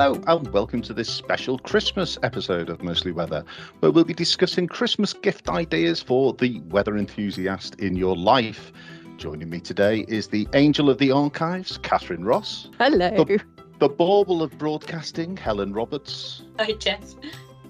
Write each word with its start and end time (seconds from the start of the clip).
Hello, 0.00 0.18
and 0.28 0.50
welcome 0.50 0.80
to 0.80 0.94
this 0.94 1.10
special 1.10 1.58
Christmas 1.58 2.16
episode 2.22 2.70
of 2.70 2.82
Mostly 2.82 3.12
Weather, 3.12 3.44
where 3.80 3.92
we'll 3.92 4.02
be 4.02 4.14
discussing 4.14 4.66
Christmas 4.66 5.12
gift 5.12 5.50
ideas 5.50 6.00
for 6.00 6.32
the 6.32 6.58
weather 6.70 6.96
enthusiast 6.96 7.74
in 7.74 7.96
your 7.96 8.16
life. 8.16 8.72
Joining 9.18 9.50
me 9.50 9.60
today 9.60 10.06
is 10.08 10.28
the 10.28 10.48
angel 10.54 10.88
of 10.88 10.96
the 10.96 11.10
archives, 11.10 11.76
Catherine 11.82 12.24
Ross. 12.24 12.70
Hello. 12.78 13.10
The, 13.10 13.42
the 13.78 13.90
bauble 13.90 14.42
of 14.42 14.56
broadcasting, 14.56 15.36
Helen 15.36 15.74
Roberts. 15.74 16.44
Hi, 16.58 16.72
Jeff. 16.72 17.04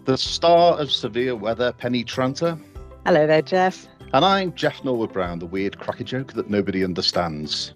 The 0.05 0.16
star 0.16 0.78
of 0.78 0.92
severe 0.92 1.34
weather, 1.34 1.73
Penny 1.73 2.05
Tranter. 2.05 2.56
Hello 3.06 3.27
there, 3.27 3.42
Jeff. 3.42 3.88
And 4.12 4.24
I'm 4.24 4.55
Jeff 4.55 4.84
Norwood 4.84 5.12
Brown, 5.12 5.41
the 5.41 5.47
weird 5.47 5.80
cracker 5.80 6.05
joke 6.05 6.34
that 6.34 6.48
nobody 6.48 6.84
understands. 6.84 7.74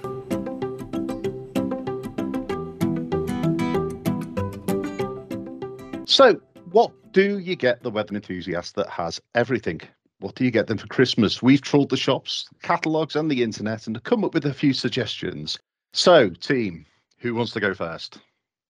So, 6.15 6.41
what 6.71 6.93
do 7.13 7.41
you 7.41 7.57
get 7.57 7.83
the 7.83 7.91
weather 7.91 8.15
enthusiast 8.15 8.77
that 8.77 8.89
has 8.89 9.21
everything? 9.35 9.81
What 10.21 10.37
do 10.37 10.45
you 10.45 10.53
get 10.53 10.69
them 10.69 10.79
for 10.79 10.87
Christmas? 10.87 11.43
We've 11.43 11.61
trawled 11.61 11.91
the 11.91 11.97
shops, 11.97 12.49
catalogues, 12.63 13.17
and 13.17 13.29
the 13.29 13.43
internet 13.43 13.89
and 13.89 14.01
come 14.05 14.23
up 14.23 14.33
with 14.33 14.47
a 14.47 14.55
few 14.55 14.73
suggestions. 14.73 15.59
So, 15.93 16.31
team, 16.31 16.87
who 17.19 17.35
wants 17.35 17.51
to 17.55 17.61
go 17.61 17.75
first? 17.75 18.19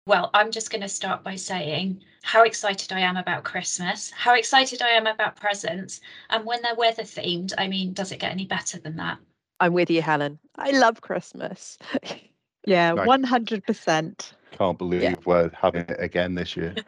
Well, 0.08 0.30
I'm 0.34 0.50
just 0.50 0.72
going 0.72 0.80
to 0.80 0.88
start 0.88 1.22
by 1.22 1.36
saying 1.36 2.02
how 2.22 2.42
excited 2.42 2.90
I 2.90 2.98
am 2.98 3.16
about 3.16 3.44
Christmas, 3.44 4.10
how 4.10 4.34
excited 4.34 4.82
I 4.82 4.88
am 4.88 5.06
about 5.06 5.36
presents, 5.36 6.00
and 6.30 6.44
when 6.44 6.60
they're 6.62 6.74
weather 6.74 7.04
themed, 7.04 7.52
I 7.56 7.68
mean, 7.68 7.92
does 7.92 8.10
it 8.10 8.18
get 8.18 8.32
any 8.32 8.46
better 8.46 8.80
than 8.80 8.96
that? 8.96 9.18
I'm 9.60 9.74
with 9.74 9.90
you, 9.90 10.02
Helen. 10.02 10.40
I 10.56 10.72
love 10.72 11.02
Christmas. 11.02 11.78
Yeah, 12.66 12.90
Right. 12.90 13.06
one 13.06 13.22
hundred 13.22 13.64
percent. 13.64 14.34
Can't 14.52 14.78
believe 14.78 15.02
Yeah. 15.02 15.14
we're 15.24 15.50
having 15.54 15.82
it 15.82 15.96
again 15.98 16.34
this 16.34 16.56
year. 16.56 16.74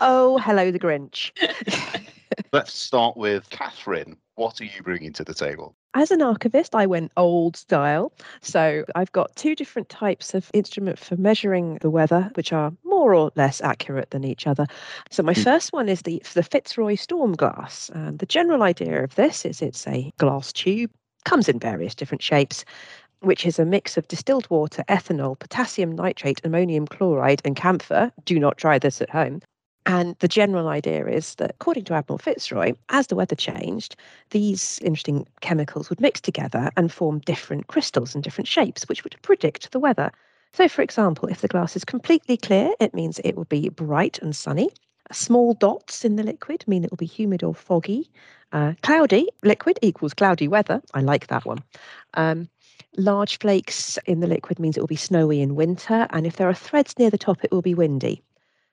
Oh, 0.00 0.36
hello, 0.36 0.70
the 0.70 0.78
Grinch. 0.78 1.30
Let's 2.52 2.74
start 2.74 3.16
with 3.16 3.48
Catherine. 3.48 4.18
What 4.34 4.60
are 4.60 4.64
you 4.64 4.82
bringing 4.82 5.14
to 5.14 5.24
the 5.24 5.32
table? 5.32 5.74
As 5.94 6.10
an 6.10 6.20
archivist, 6.20 6.74
I 6.74 6.84
went 6.84 7.10
old 7.16 7.56
style. 7.56 8.12
So 8.42 8.84
I've 8.94 9.10
got 9.12 9.34
two 9.36 9.54
different 9.54 9.88
types 9.88 10.34
of 10.34 10.50
instrument 10.52 10.98
for 10.98 11.16
measuring 11.16 11.78
the 11.80 11.88
weather, 11.88 12.30
which 12.34 12.52
are 12.52 12.70
more 12.84 13.14
or 13.14 13.32
less 13.36 13.62
accurate 13.62 14.10
than 14.10 14.24
each 14.24 14.46
other. 14.46 14.66
So 15.10 15.22
my 15.22 15.32
Mm. 15.32 15.44
first 15.44 15.72
one 15.72 15.88
is 15.88 16.02
the 16.02 16.22
the 16.34 16.42
Fitzroy 16.42 16.96
Storm 16.96 17.32
Glass. 17.32 17.90
And 17.94 18.18
the 18.18 18.26
general 18.26 18.62
idea 18.62 19.02
of 19.02 19.14
this 19.14 19.46
is 19.46 19.62
it's 19.62 19.86
a 19.86 20.12
glass 20.18 20.52
tube, 20.52 20.90
comes 21.24 21.48
in 21.48 21.58
various 21.58 21.94
different 21.94 22.22
shapes, 22.22 22.66
which 23.20 23.46
is 23.46 23.58
a 23.58 23.64
mix 23.64 23.96
of 23.96 24.08
distilled 24.08 24.48
water, 24.50 24.84
ethanol, 24.88 25.38
potassium 25.38 25.92
nitrate, 25.92 26.40
ammonium 26.44 26.86
chloride, 26.86 27.42
and 27.44 27.56
camphor. 27.56 28.12
Do 28.24 28.38
not 28.38 28.58
try 28.58 28.78
this 28.78 29.00
at 29.00 29.10
home. 29.10 29.42
And 29.86 30.16
the 30.18 30.28
general 30.28 30.66
idea 30.66 31.06
is 31.06 31.36
that, 31.36 31.50
according 31.50 31.84
to 31.84 31.94
Admiral 31.94 32.18
Fitzroy, 32.18 32.72
as 32.88 33.06
the 33.06 33.14
weather 33.14 33.36
changed, 33.36 33.94
these 34.30 34.80
interesting 34.80 35.28
chemicals 35.40 35.88
would 35.88 36.00
mix 36.00 36.20
together 36.20 36.70
and 36.76 36.92
form 36.92 37.20
different 37.20 37.68
crystals 37.68 38.14
and 38.14 38.24
different 38.24 38.48
shapes, 38.48 38.88
which 38.88 39.04
would 39.04 39.16
predict 39.22 39.70
the 39.70 39.78
weather. 39.78 40.10
So, 40.52 40.68
for 40.68 40.82
example, 40.82 41.28
if 41.28 41.40
the 41.40 41.48
glass 41.48 41.76
is 41.76 41.84
completely 41.84 42.36
clear, 42.36 42.72
it 42.80 42.94
means 42.94 43.20
it 43.20 43.36
will 43.36 43.44
be 43.44 43.68
bright 43.68 44.18
and 44.20 44.34
sunny. 44.34 44.70
Small 45.12 45.54
dots 45.54 46.04
in 46.04 46.16
the 46.16 46.24
liquid 46.24 46.66
mean 46.66 46.82
it 46.82 46.90
will 46.90 46.96
be 46.96 47.06
humid 47.06 47.44
or 47.44 47.54
foggy. 47.54 48.10
Uh, 48.52 48.72
cloudy 48.82 49.28
liquid 49.44 49.78
equals 49.82 50.14
cloudy 50.14 50.48
weather. 50.48 50.82
I 50.94 51.00
like 51.00 51.28
that 51.28 51.44
one. 51.44 51.62
Um, 52.14 52.48
large 52.96 53.38
flakes 53.38 53.98
in 54.06 54.20
the 54.20 54.26
liquid 54.26 54.58
means 54.58 54.76
it 54.76 54.80
will 54.80 54.86
be 54.86 54.96
snowy 54.96 55.40
in 55.40 55.54
winter. 55.54 56.06
And 56.10 56.26
if 56.26 56.36
there 56.36 56.48
are 56.48 56.54
threads 56.54 56.94
near 56.98 57.10
the 57.10 57.18
top, 57.18 57.42
it 57.44 57.50
will 57.50 57.62
be 57.62 57.74
windy. 57.74 58.22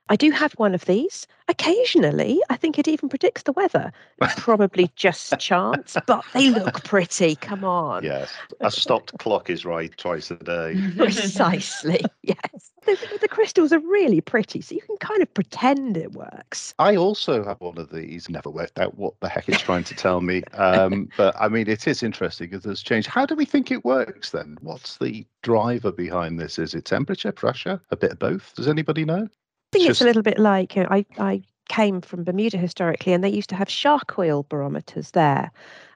I 0.09 0.16
do 0.16 0.32
have 0.32 0.54
one 0.54 0.76
of 0.76 0.86
these. 0.86 1.28
Occasionally, 1.48 2.42
I 2.50 2.58
think 2.58 2.77
it 2.77 2.88
even 2.88 3.10
predicts 3.10 3.44
the 3.44 3.54
weather. 3.54 3.92
It's 4.22 4.36
probably 4.38 4.92
just 4.95 5.38
chance, 5.39 5.98
but 6.08 6.23
they 6.33 6.50
look 6.50 6.83
pretty. 6.83 7.36
Come 7.36 7.64
on. 7.64 8.04
Yes, 8.04 8.33
a 8.60 8.70
stopped 8.70 9.17
clock 9.20 9.50
is 9.50 9.66
right 9.66 9.95
twice 9.98 10.30
a 10.32 10.36
day. 10.36 10.76
Precisely. 10.98 12.02
Yes. 12.22 12.72
The, 12.86 12.98
the 13.22 13.27
crystals 13.30 13.72
are 13.72 13.80
really 13.80 14.20
pretty, 14.20 14.60
so 14.60 14.76
you 14.76 14.82
can 14.82 14.98
kind 14.98 15.22
of 15.22 15.33
pretend 15.33 15.95
it 15.95 16.11
works. 16.11 16.73
I 16.80 16.98
also 16.98 17.44
have 17.45 17.61
one 17.61 17.77
of 17.77 17.92
these. 17.92 18.30
Never 18.30 18.50
worked 18.50 18.80
out 18.80 18.98
what 18.98 19.14
the 19.22 19.30
heck 19.30 19.48
it's 19.48 19.61
trying 19.61 19.86
to 19.86 19.95
tell 19.95 20.20
me. 20.20 20.44
Um, 20.54 21.10
but 21.16 21.33
I 21.39 21.48
mean, 21.48 21.70
it 21.70 21.88
is 21.88 22.04
interesting 22.04 22.50
because 22.50 22.64
there's 22.64 22.83
change. 22.83 23.08
How 23.08 23.26
do 23.26 23.36
we 23.36 23.45
think 23.45 23.72
it 23.72 23.86
works 23.86 24.32
then? 24.32 24.58
What's 24.61 24.98
the 24.98 25.26
driver 25.44 25.94
behind 25.94 26.39
this? 26.39 26.60
Is 26.60 26.73
it 26.73 26.83
temperature, 26.83 27.32
pressure, 27.32 27.82
a 27.89 27.95
bit 27.95 28.11
of 28.11 28.20
both? 28.20 28.54
Does 28.56 28.67
anybody 28.67 29.06
know? 29.06 29.30
Think 29.73 29.89
It's 29.89 30.00
it's 30.00 30.02
a 30.02 30.06
little 30.06 30.22
bit 30.22 30.39
like 30.39 30.76
you 30.76 30.84
know, 30.84 30.89
I, 30.92 31.06
I 31.20 31.42
came 31.70 32.02
from 32.02 32.23
Bermuda 32.23 32.58
historically, 32.58 33.14
and 33.14 33.23
they 33.23 33.30
used 33.30 33.50
to 33.50 33.56
have 33.56 33.70
shark 33.70 34.17
oil 34.17 34.44
barometers 34.50 35.11
there. 35.11 35.52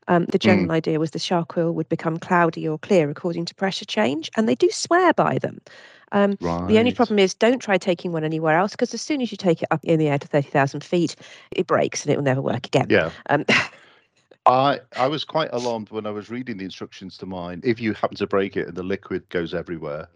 Um, 0.10 0.26
the 0.26 0.40
general 0.40 0.72
idea 0.72 1.00
was 1.00 1.12
the 1.12 1.20
shark 1.20 1.58
oil 1.58 1.74
would 1.74 1.90
become 1.90 2.18
cloudy 2.18 2.68
or 2.68 2.80
clear 2.80 3.10
according 3.10 3.46
to 3.46 3.56
pressure 3.56 3.86
change, 3.86 4.30
and 4.38 4.48
they 4.48 4.56
do 4.56 4.70
swear 4.72 5.14
by 5.14 5.38
them. 5.38 5.60
Um, 6.14 6.38
Right. 6.40 6.68
The 6.68 6.80
only 6.80 6.94
problem 6.94 7.20
is 7.20 7.34
don't 7.34 7.60
try 7.60 7.78
taking 7.78 8.14
one 8.14 8.24
anywhere 8.24 8.58
else 8.58 8.72
because 8.72 8.94
as 8.94 9.02
soon 9.02 9.22
as 9.22 9.32
you 9.32 9.38
take 9.38 9.62
it 9.62 9.68
up 9.72 9.84
in 9.84 10.00
the 10.00 10.08
air 10.08 10.18
to 10.18 10.28
30,000 10.28 10.84
feet, 10.84 11.16
it 11.52 11.68
breaks 11.68 12.04
and 12.04 12.14
it 12.14 12.18
will 12.18 12.24
never 12.24 12.42
work 12.42 12.66
again. 12.66 12.88
Yeah. 12.90 13.12
Um, 13.30 13.46
I, 14.46 14.80
I 14.96 15.08
was 15.08 15.26
quite 15.26 15.50
alarmed 15.52 15.90
when 15.90 16.06
I 16.06 16.12
was 16.12 16.30
reading 16.30 16.58
the 16.58 16.66
instructions 16.66 17.18
to 17.18 17.26
mine. 17.26 17.60
If 17.66 17.82
you 17.82 17.94
happen 17.94 18.16
to 18.18 18.28
break 18.28 18.56
it 18.56 18.68
and 18.68 18.78
the 18.78 18.84
liquid 18.84 19.28
goes 19.30 19.54
everywhere, 19.54 20.08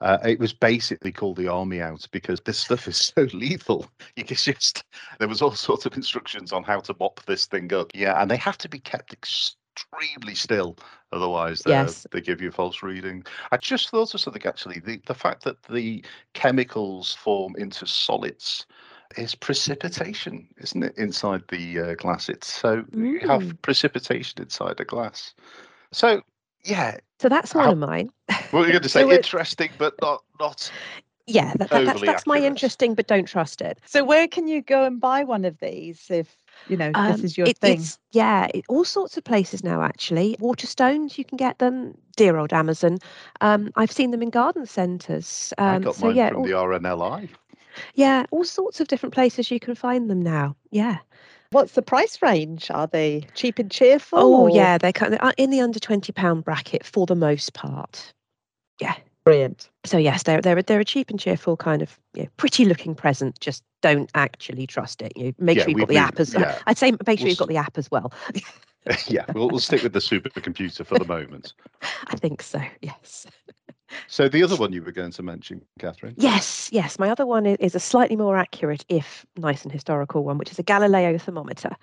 uh, 0.00 0.18
it 0.24 0.38
was 0.38 0.52
basically 0.52 1.12
called 1.12 1.36
the 1.36 1.48
army 1.48 1.80
out 1.80 2.06
because 2.12 2.40
this 2.40 2.58
stuff 2.58 2.88
is 2.88 2.96
so 3.16 3.22
lethal. 3.32 3.86
You 4.16 4.24
can 4.24 4.36
just 4.36 4.84
there 5.18 5.28
was 5.28 5.42
all 5.42 5.52
sorts 5.52 5.86
of 5.86 5.96
instructions 5.96 6.52
on 6.52 6.64
how 6.64 6.80
to 6.80 6.94
mop 7.00 7.24
this 7.26 7.46
thing 7.46 7.72
up. 7.72 7.90
Yeah, 7.94 8.20
and 8.20 8.30
they 8.30 8.36
have 8.36 8.58
to 8.58 8.68
be 8.68 8.78
kept 8.78 9.12
extremely 9.12 10.34
still, 10.34 10.76
otherwise 11.12 11.62
they 11.62 11.70
Yes. 11.70 12.06
they 12.12 12.20
give 12.20 12.40
you 12.40 12.48
a 12.48 12.52
false 12.52 12.82
reading. 12.82 13.24
I 13.52 13.56
just 13.56 13.90
thought 13.90 14.14
of 14.14 14.20
something 14.20 14.44
actually. 14.46 14.80
The 14.80 15.00
the 15.06 15.14
fact 15.14 15.44
that 15.44 15.62
the 15.64 16.04
chemicals 16.34 17.14
form 17.14 17.54
into 17.56 17.86
solids 17.86 18.66
is 19.16 19.34
precipitation, 19.34 20.48
isn't 20.58 20.82
it? 20.82 20.96
Inside 20.98 21.42
the 21.48 21.80
uh, 21.80 21.94
glass, 21.94 22.28
it's 22.28 22.52
so 22.52 22.84
you 22.96 23.20
have 23.28 23.42
Mm. 23.42 23.62
precipitation 23.62 24.42
inside 24.42 24.80
a 24.80 24.84
glass. 24.84 25.34
So 25.92 26.22
yeah, 26.64 26.96
so 27.20 27.28
that's 27.28 27.54
one 27.54 27.64
How- 27.64 27.72
of 27.72 27.78
mine. 27.78 28.10
what 28.50 28.62
are 28.62 28.66
you 28.66 28.72
going 28.72 28.82
to 28.82 28.88
say? 28.88 29.02
So 29.02 29.10
it- 29.10 29.16
interesting, 29.16 29.70
but 29.78 29.94
not 30.02 30.22
not. 30.40 30.70
Yeah, 31.26 31.52
that, 31.54 31.58
that, 31.58 31.70
that's, 31.70 31.88
Overly 31.88 32.06
that's 32.06 32.26
my 32.26 32.38
interesting, 32.38 32.94
but 32.94 33.06
don't 33.06 33.24
trust 33.26 33.62
it. 33.62 33.78
So 33.86 34.04
where 34.04 34.28
can 34.28 34.46
you 34.46 34.60
go 34.60 34.84
and 34.84 35.00
buy 35.00 35.24
one 35.24 35.46
of 35.46 35.58
these 35.58 36.10
if 36.10 36.36
you 36.68 36.76
know 36.76 36.92
this 36.92 37.18
Um, 37.20 37.24
is 37.24 37.38
your 37.38 37.46
it- 37.48 37.56
thing? 37.56 37.78
It's, 37.80 37.98
yeah, 38.12 38.48
it, 38.52 38.66
all 38.68 38.84
sorts 38.84 39.16
of 39.16 39.24
places 39.24 39.64
now, 39.64 39.80
actually. 39.80 40.36
Waterstones, 40.38 41.16
you 41.16 41.24
can 41.24 41.36
get 41.38 41.60
them. 41.60 41.96
Dear 42.16 42.36
old 42.36 42.52
Amazon. 42.52 42.98
Um, 43.40 43.70
I've 43.76 43.90
seen 43.90 44.10
them 44.10 44.20
in 44.22 44.28
garden 44.28 44.66
centres. 44.66 45.54
I 45.56 45.76
Um, 45.76 45.82
got 45.82 45.94
so 45.94 46.06
mine 46.08 46.16
yeah, 46.16 46.28
from 46.28 46.36
all, 46.40 46.44
the 46.44 46.52
RNLI. 46.52 47.30
yeah, 47.94 48.26
all 48.30 48.44
sorts 48.44 48.80
of 48.80 48.88
different 48.88 49.14
places 49.14 49.50
you 49.50 49.58
can 49.58 49.74
find 49.74 50.10
them 50.10 50.20
now. 50.20 50.54
Yeah. 50.72 50.98
What's 51.54 51.72
the 51.74 51.82
price 51.82 52.20
range? 52.20 52.68
Are 52.70 52.88
they 52.88 53.26
cheap 53.34 53.60
and 53.60 53.70
cheerful? 53.70 54.18
Oh, 54.18 54.40
or- 54.42 54.50
yeah, 54.50 54.76
they're 54.76 54.92
kind 54.92 55.14
of 55.14 55.20
uh, 55.20 55.32
in 55.36 55.50
the 55.50 55.60
under 55.60 55.78
twenty 55.78 56.12
pound 56.12 56.44
bracket 56.44 56.84
for 56.84 57.06
the 57.06 57.14
most 57.14 57.54
part. 57.54 58.12
Yeah. 58.80 58.96
Brilliant. 59.24 59.70
So 59.84 59.96
yes, 59.96 60.24
they're 60.24 60.42
they're 60.42 60.58
a- 60.58 60.62
they're 60.62 60.80
a 60.80 60.84
cheap 60.84 61.08
and 61.10 61.18
cheerful 61.18 61.56
kind 61.56 61.80
of 61.80 61.98
you 62.14 62.24
know, 62.24 62.28
pretty 62.36 62.64
looking 62.64 62.94
present. 62.94 63.38
Just 63.40 63.62
don't 63.82 64.10
actually 64.14 64.66
trust 64.66 65.00
it. 65.00 65.12
You 65.16 65.26
know, 65.26 65.32
make 65.38 65.56
Yeah, 65.56 65.62
sure 65.62 65.70
you've 65.70 65.78
got 65.78 65.88
the 65.88 65.96
app 65.96 66.20
as 66.20 66.34
yeah. 66.34 66.58
I'd 66.66 66.76
say 66.76 66.92
make 67.06 67.20
sure 67.20 67.24
We'll 67.24 67.28
you've 67.30 67.38
got 67.38 67.48
the 67.48 67.56
app 67.56 67.78
as 67.78 67.90
well. 67.90 68.12
yeah, 69.06 69.24
we'll, 69.32 69.48
we'll 69.48 69.60
stick 69.60 69.82
with 69.82 69.92
the 69.92 70.00
supercomputer 70.00 70.84
for 70.84 70.98
the 70.98 71.06
moment. 71.06 71.54
I 72.08 72.16
think 72.16 72.42
so. 72.42 72.60
Yes. 72.82 73.26
So 74.06 74.28
the 74.28 74.42
other 74.42 74.56
one 74.56 74.72
you 74.72 74.82
were 74.82 74.92
going 74.92 75.12
to 75.12 75.22
mention, 75.22 75.62
Catherine. 75.78 76.14
Yes, 76.16 76.68
yes. 76.72 76.98
My 76.98 77.10
other 77.10 77.26
one 77.26 77.46
is 77.46 77.74
a 77.74 77.80
slightly 77.80 78.16
more 78.16 78.36
accurate, 78.36 78.84
if 78.88 79.26
nice 79.36 79.62
and 79.62 79.72
historical 79.72 80.24
one, 80.24 80.38
which 80.38 80.50
is 80.50 80.58
a 80.58 80.62
Galileo 80.62 81.18
thermometer. 81.18 81.76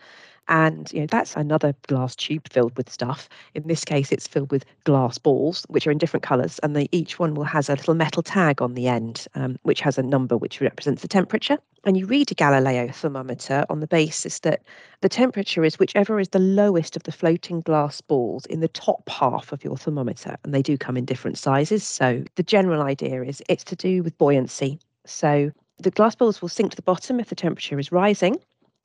And 0.47 0.91
you 0.91 1.01
know, 1.01 1.07
that's 1.07 1.35
another 1.35 1.73
glass 1.87 2.15
tube 2.15 2.47
filled 2.51 2.75
with 2.75 2.91
stuff. 2.91 3.29
In 3.55 3.67
this 3.67 3.85
case, 3.85 4.11
it's 4.11 4.27
filled 4.27 4.51
with 4.51 4.65
glass 4.83 5.17
balls, 5.17 5.65
which 5.69 5.87
are 5.87 5.91
in 5.91 5.97
different 5.97 6.23
colours, 6.23 6.59
and 6.59 6.75
they 6.75 6.89
each 6.91 7.19
one 7.19 7.35
will 7.35 7.45
has 7.45 7.69
a 7.69 7.75
little 7.75 7.93
metal 7.93 8.23
tag 8.23 8.61
on 8.61 8.73
the 8.73 8.87
end, 8.87 9.27
um, 9.35 9.57
which 9.63 9.81
has 9.81 9.97
a 9.97 10.03
number 10.03 10.37
which 10.37 10.59
represents 10.59 11.01
the 11.01 11.07
temperature. 11.07 11.57
And 11.83 11.97
you 11.97 12.05
read 12.05 12.31
a 12.31 12.35
Galileo 12.35 12.89
thermometer 12.91 13.65
on 13.69 13.79
the 13.79 13.87
basis 13.87 14.39
that 14.39 14.61
the 15.01 15.09
temperature 15.09 15.63
is 15.63 15.79
whichever 15.79 16.19
is 16.19 16.29
the 16.29 16.39
lowest 16.39 16.95
of 16.95 17.03
the 17.03 17.11
floating 17.11 17.61
glass 17.61 18.01
balls 18.01 18.45
in 18.45 18.59
the 18.59 18.67
top 18.67 19.09
half 19.09 19.51
of 19.51 19.63
your 19.63 19.77
thermometer. 19.77 20.37
And 20.43 20.53
they 20.53 20.61
do 20.61 20.77
come 20.77 20.95
in 20.95 21.05
different 21.05 21.39
sizes. 21.39 21.83
So 21.83 22.23
the 22.35 22.43
general 22.43 22.83
idea 22.83 23.23
is 23.23 23.41
it's 23.49 23.63
to 23.63 23.75
do 23.75 24.03
with 24.03 24.17
buoyancy. 24.19 24.79
So 25.05 25.51
the 25.79 25.91
glass 25.91 26.13
balls 26.13 26.41
will 26.41 26.49
sink 26.49 26.71
to 26.71 26.75
the 26.75 26.83
bottom 26.83 27.19
if 27.19 27.29
the 27.29 27.35
temperature 27.35 27.79
is 27.79 27.91
rising, 27.91 28.37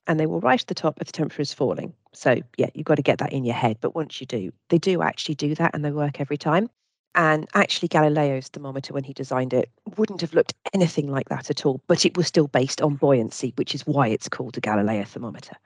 and 0.07 0.19
they 0.19 0.27
will 0.27 0.41
rise 0.41 0.61
to 0.61 0.67
the 0.67 0.75
top 0.75 0.99
if 1.01 1.07
the 1.07 1.13
temperature 1.13 1.43
is 1.43 1.53
falling. 1.53 1.93
So 2.13 2.41
yeah, 2.57 2.69
you've 2.75 2.87
got 2.87 2.97
to 2.97 3.03
get 3.03 3.19
that 3.19 3.33
in 3.33 3.45
your 3.45 3.55
head. 3.55 3.79
But 3.81 3.95
once 3.95 4.21
you 4.21 4.27
do, 4.27 4.53
they 4.69 4.79
do 4.79 5.03
actually 5.03 5.35
do 5.35 5.55
that 5.57 5.75
and 5.75 5.85
they 5.85 5.91
work 5.91 6.21
every 6.21 6.39
time. 6.39 6.71
And 7.15 7.47
actually, 7.55 7.89
Galileo's 7.89 8.49
thermometer, 8.49 8.93
when 8.93 9.05
he 9.05 9.15
designed 9.15 9.55
it, 9.55 9.71
wouldn't 9.97 10.21
have 10.21 10.35
looked 10.35 10.53
anything 10.75 11.11
like 11.11 11.31
that 11.31 11.49
at 11.49 11.65
all. 11.65 11.81
But 11.87 12.05
it 12.05 12.15
was 12.17 12.27
still 12.27 12.47
based 12.47 12.83
on 12.83 12.97
buoyancy, 12.97 13.55
which 13.57 13.75
is 13.75 13.87
why 13.87 14.09
it's 14.09 14.29
called 14.29 14.59
a 14.59 14.61
Galileo 14.61 15.05
thermometer. 15.05 15.57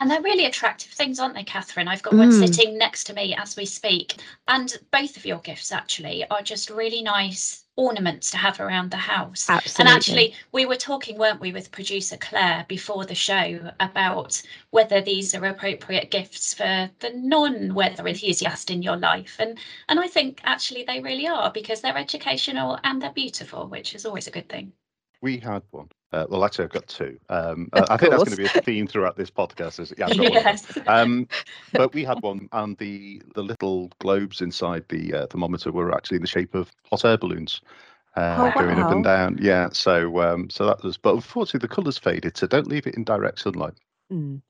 And 0.00 0.10
they're 0.10 0.20
really 0.20 0.46
attractive 0.46 0.90
things, 0.90 1.20
aren't 1.20 1.34
they, 1.34 1.44
Catherine? 1.44 1.88
I've 1.88 2.02
got 2.02 2.16
one 2.16 2.30
Mm. 2.30 2.32
sitting 2.32 2.76
next 2.76 3.04
to 3.04 3.14
me 3.14 3.36
as 3.36 3.56
we 3.56 3.64
speak. 3.64 4.16
And 4.48 4.76
both 4.90 5.16
of 5.16 5.24
your 5.24 5.38
gifts 5.38 5.70
actually 5.70 6.28
are 6.28 6.42
just 6.42 6.70
really 6.70 7.02
nice 7.02 7.65
ornaments 7.76 8.30
to 8.30 8.36
have 8.38 8.58
around 8.60 8.90
the 8.90 8.96
house. 8.96 9.48
Absolutely. 9.48 9.80
And 9.80 9.96
actually, 9.96 10.34
we 10.52 10.66
were 10.66 10.76
talking, 10.76 11.18
weren't 11.18 11.40
we, 11.40 11.52
with 11.52 11.70
producer 11.70 12.16
Claire 12.16 12.64
before 12.68 13.04
the 13.04 13.14
show 13.14 13.70
about 13.80 14.42
whether 14.70 15.00
these 15.00 15.34
are 15.34 15.44
appropriate 15.44 16.10
gifts 16.10 16.54
for 16.54 16.90
the 16.98 17.10
non-weather 17.14 18.08
enthusiast 18.08 18.70
in 18.70 18.82
your 18.82 18.96
life. 18.96 19.36
And 19.38 19.58
and 19.88 20.00
I 20.00 20.08
think 20.08 20.40
actually 20.44 20.84
they 20.84 21.00
really 21.00 21.28
are 21.28 21.50
because 21.52 21.80
they're 21.80 21.96
educational 21.96 22.78
and 22.82 23.00
they're 23.00 23.12
beautiful, 23.12 23.68
which 23.68 23.94
is 23.94 24.06
always 24.06 24.26
a 24.26 24.32
good 24.32 24.48
thing. 24.48 24.72
We 25.22 25.38
had 25.38 25.62
one. 25.70 25.88
Uh, 26.12 26.24
well, 26.28 26.44
actually, 26.44 26.64
I've 26.64 26.72
got 26.72 26.86
two. 26.86 27.18
Um, 27.28 27.68
Of 27.72 27.90
I 27.90 27.96
think 27.96 28.10
that's 28.10 28.24
going 28.24 28.36
to 28.36 28.42
be 28.42 28.44
a 28.44 28.62
theme 28.62 28.86
throughout 28.86 29.16
this 29.16 29.30
podcast. 29.30 29.80
Is, 29.80 29.92
yeah, 29.98 30.06
I've 30.06 30.16
got 30.16 30.20
one 30.20 30.32
yes. 30.32 30.78
um, 30.86 31.28
but 31.72 31.92
we 31.94 32.04
had 32.04 32.22
one, 32.22 32.48
and 32.52 32.76
the 32.78 33.22
the 33.34 33.42
little 33.42 33.90
globes 33.98 34.40
inside 34.40 34.84
the 34.88 35.12
uh, 35.14 35.26
thermometer 35.26 35.72
were 35.72 35.94
actually 35.94 36.16
in 36.16 36.22
the 36.22 36.28
shape 36.28 36.54
of 36.54 36.70
hot 36.90 37.04
air 37.04 37.18
balloons. 37.18 37.60
Uh, 38.16 38.50
Oh, 38.56 38.60
going 38.60 38.78
up 38.78 38.92
and 38.92 39.04
down, 39.04 39.36
yeah. 39.42 39.68
So, 39.72 40.22
um, 40.22 40.48
so 40.48 40.64
that 40.64 40.82
was, 40.82 40.96
but 40.96 41.14
unfortunately, 41.16 41.66
the 41.66 41.74
colours 41.74 41.98
faded. 41.98 42.34
So, 42.38 42.46
don't 42.46 42.66
leave 42.66 42.86
it 42.86 42.94
in 42.94 43.04
direct 43.04 43.40
sunlight. 43.40 43.74
Mm. 44.10 44.40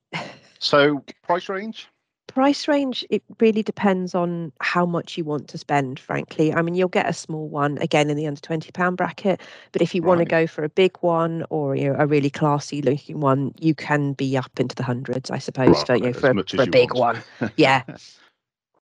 So, 0.60 1.04
price 1.22 1.48
range. 1.48 1.88
Price 2.28 2.68
range, 2.68 3.04
it 3.08 3.22
really 3.40 3.62
depends 3.62 4.14
on 4.14 4.52
how 4.60 4.84
much 4.84 5.16
you 5.16 5.24
want 5.24 5.48
to 5.48 5.58
spend, 5.58 5.98
frankly. 5.98 6.52
I 6.52 6.60
mean, 6.60 6.74
you'll 6.74 6.88
get 6.88 7.08
a 7.08 7.12
small 7.12 7.48
one 7.48 7.78
again 7.78 8.10
in 8.10 8.16
the 8.16 8.26
under 8.26 8.40
£20 8.40 8.96
bracket, 8.96 9.40
but 9.72 9.80
if 9.80 9.94
you 9.94 10.02
want 10.02 10.18
to 10.18 10.24
go 10.24 10.46
for 10.46 10.64
a 10.64 10.68
big 10.68 10.96
one 11.00 11.44
or 11.50 11.76
you 11.76 11.88
know, 11.88 11.96
a 11.98 12.06
really 12.06 12.28
classy 12.28 12.82
looking 12.82 13.20
one, 13.20 13.54
you 13.60 13.74
can 13.74 14.12
be 14.12 14.36
up 14.36 14.50
into 14.58 14.74
the 14.74 14.82
hundreds, 14.82 15.30
I 15.30 15.38
suppose, 15.38 15.82
for, 15.84 15.94
you 15.94 16.00
know, 16.02 16.06
Right, 16.08 16.14
as 16.16 16.20
for, 16.20 16.30
a- 16.30 16.34
much 16.34 16.54
as 16.54 16.58
for 16.58 16.62
a 16.64 16.66
big 16.70 16.94
want. 16.94 17.24
one. 17.40 17.50
Yeah. 17.56 17.82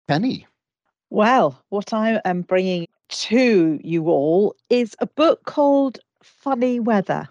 Penny. 0.07 0.47
Well, 1.09 1.61
what 1.69 1.93
I 1.93 2.21
am 2.25 2.41
bringing 2.41 2.87
to 3.09 3.79
you 3.83 4.07
all 4.09 4.55
is 4.69 4.95
a 4.99 5.07
book 5.07 5.43
called 5.45 5.99
Funny 6.23 6.79
Weather. 6.79 7.27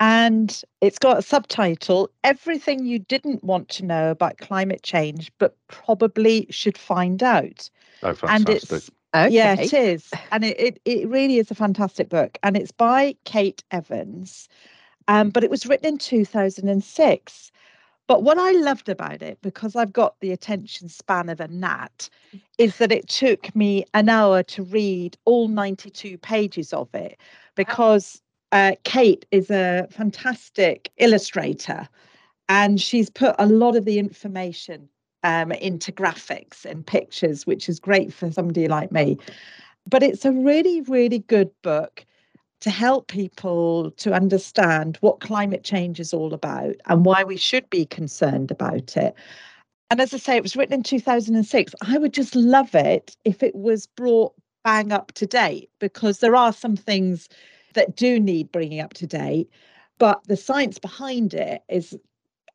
And 0.00 0.62
it's 0.80 0.98
got 0.98 1.18
a 1.18 1.22
subtitle 1.22 2.10
Everything 2.22 2.84
You 2.84 2.98
Didn't 2.98 3.42
Want 3.42 3.68
to 3.70 3.84
Know 3.84 4.10
About 4.10 4.38
Climate 4.38 4.82
Change, 4.82 5.32
but 5.38 5.56
Probably 5.68 6.46
Should 6.50 6.76
Find 6.76 7.22
Out. 7.22 7.70
Oh, 8.02 8.08
And 8.08 8.16
fantastic. 8.16 8.72
it's 8.72 8.90
Okay. 9.16 9.34
Yeah, 9.34 9.54
it 9.58 9.72
is. 9.72 10.10
And 10.30 10.44
it, 10.44 10.60
it, 10.60 10.80
it 10.84 11.08
really 11.08 11.38
is 11.38 11.50
a 11.50 11.54
fantastic 11.54 12.10
book. 12.10 12.38
And 12.42 12.56
it's 12.56 12.70
by 12.70 13.16
Kate 13.24 13.64
Evans. 13.70 14.48
Um, 15.08 15.30
but 15.30 15.42
it 15.42 15.50
was 15.50 15.66
written 15.66 15.86
in 15.94 15.98
2006. 15.98 17.52
But 18.08 18.22
what 18.22 18.38
I 18.38 18.52
loved 18.52 18.88
about 18.88 19.22
it, 19.22 19.38
because 19.42 19.74
I've 19.74 19.92
got 19.92 20.20
the 20.20 20.32
attention 20.32 20.88
span 20.88 21.28
of 21.28 21.40
a 21.40 21.48
gnat, 21.48 22.08
is 22.58 22.76
that 22.76 22.92
it 22.92 23.08
took 23.08 23.54
me 23.56 23.84
an 23.94 24.08
hour 24.08 24.42
to 24.44 24.62
read 24.62 25.16
all 25.24 25.48
92 25.48 26.18
pages 26.18 26.72
of 26.72 26.94
it 26.94 27.18
because 27.54 28.20
uh, 28.56 28.74
Kate 28.84 29.26
is 29.32 29.50
a 29.50 29.86
fantastic 29.90 30.90
illustrator 30.96 31.86
and 32.48 32.80
she's 32.80 33.10
put 33.10 33.34
a 33.38 33.46
lot 33.46 33.76
of 33.76 33.84
the 33.84 33.98
information 33.98 34.88
um, 35.24 35.52
into 35.52 35.92
graphics 35.92 36.64
and 36.64 36.86
pictures, 36.86 37.46
which 37.46 37.68
is 37.68 37.78
great 37.78 38.14
for 38.14 38.30
somebody 38.30 38.66
like 38.66 38.90
me. 38.90 39.18
But 39.90 40.02
it's 40.02 40.24
a 40.24 40.32
really, 40.32 40.80
really 40.82 41.18
good 41.18 41.50
book 41.62 42.06
to 42.60 42.70
help 42.70 43.08
people 43.08 43.90
to 43.92 44.14
understand 44.14 44.96
what 45.02 45.20
climate 45.20 45.62
change 45.62 46.00
is 46.00 46.14
all 46.14 46.32
about 46.32 46.76
and 46.86 47.04
why 47.04 47.24
we 47.24 47.36
should 47.36 47.68
be 47.68 47.84
concerned 47.84 48.50
about 48.50 48.96
it. 48.96 49.14
And 49.90 50.00
as 50.00 50.14
I 50.14 50.16
say, 50.16 50.36
it 50.36 50.42
was 50.42 50.56
written 50.56 50.72
in 50.72 50.82
2006. 50.82 51.74
I 51.82 51.98
would 51.98 52.14
just 52.14 52.34
love 52.34 52.74
it 52.74 53.16
if 53.24 53.42
it 53.42 53.54
was 53.54 53.86
brought 53.86 54.32
bang 54.64 54.92
up 54.92 55.12
to 55.12 55.26
date 55.26 55.68
because 55.78 56.20
there 56.20 56.34
are 56.34 56.52
some 56.52 56.74
things 56.74 57.28
that 57.76 57.96
do 57.96 58.18
need 58.20 58.50
bringing 58.52 58.80
up 58.80 58.92
to 58.94 59.06
date, 59.06 59.48
but 59.98 60.22
the 60.26 60.36
science 60.36 60.78
behind 60.78 61.32
it 61.32 61.62
is 61.68 61.96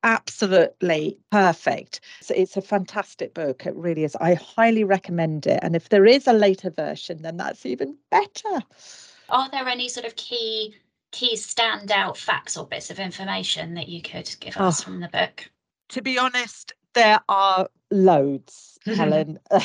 absolutely 0.03 1.17
perfect. 1.31 2.01
So 2.21 2.33
it's 2.35 2.57
a 2.57 2.61
fantastic 2.61 3.33
book. 3.33 3.65
It 3.65 3.75
really 3.75 4.03
is. 4.03 4.15
I 4.17 4.33
highly 4.33 4.83
recommend 4.83 5.47
it. 5.47 5.59
And 5.63 5.75
if 5.75 5.89
there 5.89 6.05
is 6.05 6.27
a 6.27 6.33
later 6.33 6.69
version, 6.69 7.21
then 7.21 7.37
that's 7.37 7.65
even 7.65 7.95
better. 8.09 8.61
Are 9.29 9.49
there 9.49 9.67
any 9.67 9.87
sort 9.89 10.05
of 10.05 10.15
key 10.15 10.75
key 11.11 11.35
standout 11.35 12.15
facts 12.17 12.55
or 12.55 12.65
bits 12.65 12.89
of 12.89 12.97
information 12.99 13.73
that 13.73 13.89
you 13.89 14.01
could 14.01 14.33
give 14.39 14.55
us 14.57 14.81
Oh. 14.81 14.83
from 14.83 14.99
the 15.01 15.09
book? 15.09 15.49
To 15.89 16.01
be 16.01 16.17
honest, 16.17 16.73
there 16.93 17.19
are 17.27 17.69
loads, 17.91 18.79
Helen. 18.85 19.39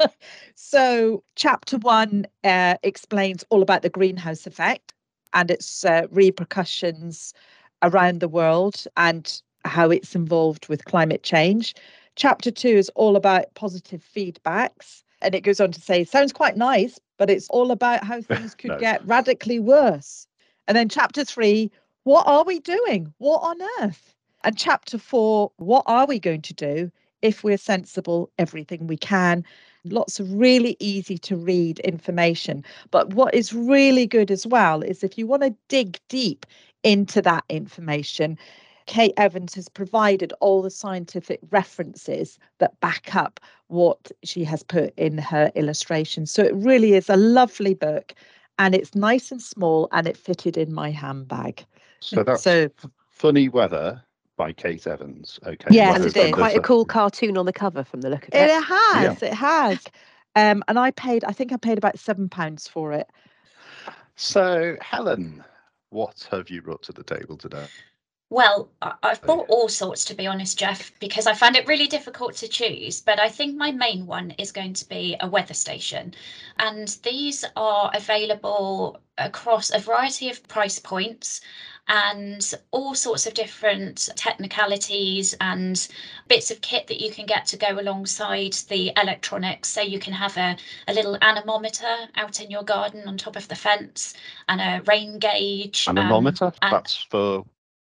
so, 0.54 1.22
chapter 1.36 1.78
one 1.78 2.26
uh, 2.44 2.76
explains 2.82 3.44
all 3.50 3.62
about 3.62 3.82
the 3.82 3.90
greenhouse 3.90 4.46
effect 4.46 4.94
and 5.32 5.50
its 5.50 5.84
uh, 5.84 6.06
repercussions 6.10 7.32
around 7.82 8.20
the 8.20 8.28
world 8.28 8.84
and 8.96 9.42
how 9.64 9.90
it's 9.90 10.14
involved 10.14 10.68
with 10.68 10.84
climate 10.84 11.22
change. 11.22 11.74
Chapter 12.16 12.50
two 12.50 12.68
is 12.68 12.90
all 12.94 13.16
about 13.16 13.52
positive 13.54 14.04
feedbacks. 14.14 15.02
And 15.22 15.34
it 15.34 15.42
goes 15.42 15.60
on 15.60 15.70
to 15.72 15.80
say, 15.80 16.04
sounds 16.04 16.32
quite 16.32 16.56
nice, 16.56 16.98
but 17.18 17.28
it's 17.28 17.48
all 17.50 17.70
about 17.70 18.04
how 18.04 18.20
things 18.22 18.54
could 18.54 18.70
No. 18.70 18.78
get 18.78 19.06
radically 19.06 19.58
worse. 19.58 20.26
And 20.66 20.76
then 20.76 20.88
chapter 20.88 21.24
three, 21.24 21.70
what 22.04 22.26
are 22.26 22.44
we 22.44 22.58
doing? 22.60 23.12
What 23.18 23.40
on 23.42 23.58
earth? 23.80 24.14
And 24.44 24.56
chapter 24.56 24.96
four, 24.98 25.52
what 25.56 25.84
are 25.86 26.06
we 26.06 26.18
going 26.18 26.42
to 26.42 26.54
do 26.54 26.90
if 27.20 27.44
we're 27.44 27.58
sensible, 27.58 28.30
everything 28.38 28.86
we 28.86 28.96
can? 28.96 29.44
Lots 29.84 30.20
of 30.20 30.32
really 30.32 30.76
easy 30.78 31.16
to 31.18 31.36
read 31.36 31.78
information. 31.80 32.64
But 32.90 33.14
what 33.14 33.34
is 33.34 33.52
really 33.52 34.06
good 34.06 34.30
as 34.30 34.46
well 34.46 34.82
is 34.82 35.02
if 35.02 35.16
you 35.16 35.26
want 35.26 35.42
to 35.42 35.54
dig 35.68 35.98
deep 36.08 36.46
into 36.82 37.22
that 37.22 37.44
information, 37.48 38.38
Kate 38.86 39.14
Evans 39.16 39.54
has 39.54 39.68
provided 39.68 40.32
all 40.40 40.62
the 40.62 40.70
scientific 40.70 41.40
references 41.50 42.38
that 42.58 42.78
back 42.80 43.14
up 43.14 43.40
what 43.68 44.10
she 44.24 44.44
has 44.44 44.62
put 44.62 44.92
in 44.96 45.16
her 45.16 45.52
illustrations. 45.54 46.30
So 46.30 46.42
it 46.42 46.54
really 46.54 46.94
is 46.94 47.08
a 47.08 47.16
lovely 47.16 47.74
book 47.74 48.14
and 48.58 48.74
it's 48.74 48.94
nice 48.94 49.30
and 49.30 49.40
small 49.40 49.88
and 49.92 50.06
it 50.06 50.16
fitted 50.16 50.56
in 50.56 50.74
my 50.74 50.90
handbag. 50.90 51.64
So 52.00 52.22
that's 52.22 52.42
so 52.42 52.68
Funny 53.08 53.48
Weather 53.48 54.02
by 54.40 54.52
Kate 54.54 54.86
Evans. 54.86 55.38
Okay. 55.46 55.66
Yes, 55.70 56.00
it 56.00 56.06
it's 56.06 56.16
is. 56.16 56.32
Quite 56.32 56.56
a 56.56 56.60
cool 56.60 56.86
cartoon 56.86 57.36
on 57.36 57.44
the 57.44 57.52
cover 57.52 57.84
from 57.84 58.00
the 58.00 58.08
look 58.08 58.26
of 58.26 58.32
It 58.32 58.48
it. 58.48 58.64
has, 58.64 59.22
it 59.22 59.34
has. 59.34 59.84
Um, 60.34 60.64
and 60.66 60.78
I 60.78 60.92
paid, 60.92 61.24
I 61.24 61.32
think 61.32 61.52
I 61.52 61.58
paid 61.58 61.76
about 61.76 61.98
seven 61.98 62.30
pounds 62.30 62.66
for 62.66 62.94
it. 62.94 63.06
So, 64.16 64.78
Helen, 64.80 65.44
what 65.90 66.26
have 66.30 66.48
you 66.48 66.62
brought 66.62 66.82
to 66.84 66.92
the 66.92 67.02
table 67.02 67.36
today? 67.36 67.66
Well, 68.30 68.70
I- 68.80 68.94
I've 69.02 69.20
Oh, 69.24 69.26
bought 69.26 69.46
all 69.48 69.68
sorts 69.68 70.04
to 70.04 70.14
be 70.14 70.26
honest, 70.28 70.56
Jeff, 70.56 70.92
because 71.00 71.26
I 71.26 71.34
found 71.34 71.56
it 71.56 71.66
really 71.66 71.88
difficult 71.88 72.36
to 72.36 72.48
choose. 72.48 73.00
But 73.00 73.18
I 73.18 73.28
think 73.28 73.56
my 73.56 73.72
main 73.72 74.06
one 74.06 74.30
is 74.38 74.52
going 74.52 74.72
to 74.74 74.88
be 74.88 75.16
a 75.18 75.26
weather 75.28 75.52
station. 75.54 76.14
And 76.58 76.86
these 77.02 77.44
are 77.56 77.90
available 77.92 79.00
across 79.18 79.70
a 79.70 79.80
variety 79.80 80.30
of 80.30 80.46
price 80.46 80.78
points 80.78 81.40
and 81.88 82.54
all 82.70 82.94
sorts 82.94 83.26
of 83.26 83.34
different 83.34 84.08
technicalities 84.14 85.34
and 85.40 85.88
bits 86.28 86.52
of 86.52 86.60
kit 86.60 86.86
that 86.86 87.00
you 87.00 87.10
can 87.10 87.26
get 87.26 87.46
to 87.46 87.56
go 87.56 87.80
alongside 87.80 88.52
the 88.68 88.92
electronics. 88.96 89.68
So 89.70 89.80
you 89.80 89.98
can 89.98 90.12
have 90.12 90.36
a, 90.36 90.56
a 90.86 90.94
little 90.94 91.18
anemometer 91.20 92.08
out 92.14 92.40
in 92.40 92.48
your 92.48 92.62
garden 92.62 93.08
on 93.08 93.18
top 93.18 93.34
of 93.34 93.48
the 93.48 93.56
fence 93.56 94.14
and 94.48 94.60
a 94.60 94.82
rain 94.86 95.18
gauge. 95.18 95.88
um, 95.88 95.98
Anemometer? 95.98 96.52
and 96.62 96.72
that's 96.72 96.94
for 97.10 97.38
wind 97.38 97.50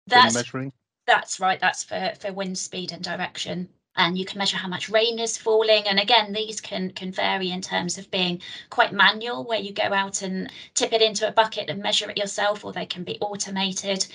that's 0.06 0.34
measuring. 0.34 0.72
that's 1.06 1.40
right. 1.40 1.60
That's 1.60 1.84
for, 1.84 2.12
for 2.20 2.32
wind 2.32 2.58
speed 2.58 2.92
and 2.92 3.02
direction. 3.02 3.68
And 3.98 4.18
you 4.18 4.26
can 4.26 4.38
measure 4.38 4.58
how 4.58 4.68
much 4.68 4.90
rain 4.90 5.18
is 5.18 5.38
falling. 5.38 5.84
And 5.88 5.98
again, 5.98 6.32
these 6.32 6.60
can 6.60 6.90
can 6.90 7.12
vary 7.12 7.50
in 7.50 7.62
terms 7.62 7.96
of 7.96 8.10
being 8.10 8.42
quite 8.68 8.92
manual, 8.92 9.44
where 9.44 9.58
you 9.60 9.72
go 9.72 9.84
out 9.84 10.20
and 10.22 10.52
tip 10.74 10.92
it 10.92 11.00
into 11.02 11.26
a 11.26 11.32
bucket 11.32 11.70
and 11.70 11.82
measure 11.82 12.10
it 12.10 12.18
yourself, 12.18 12.64
or 12.64 12.72
they 12.72 12.86
can 12.86 13.04
be 13.04 13.18
automated. 13.20 14.06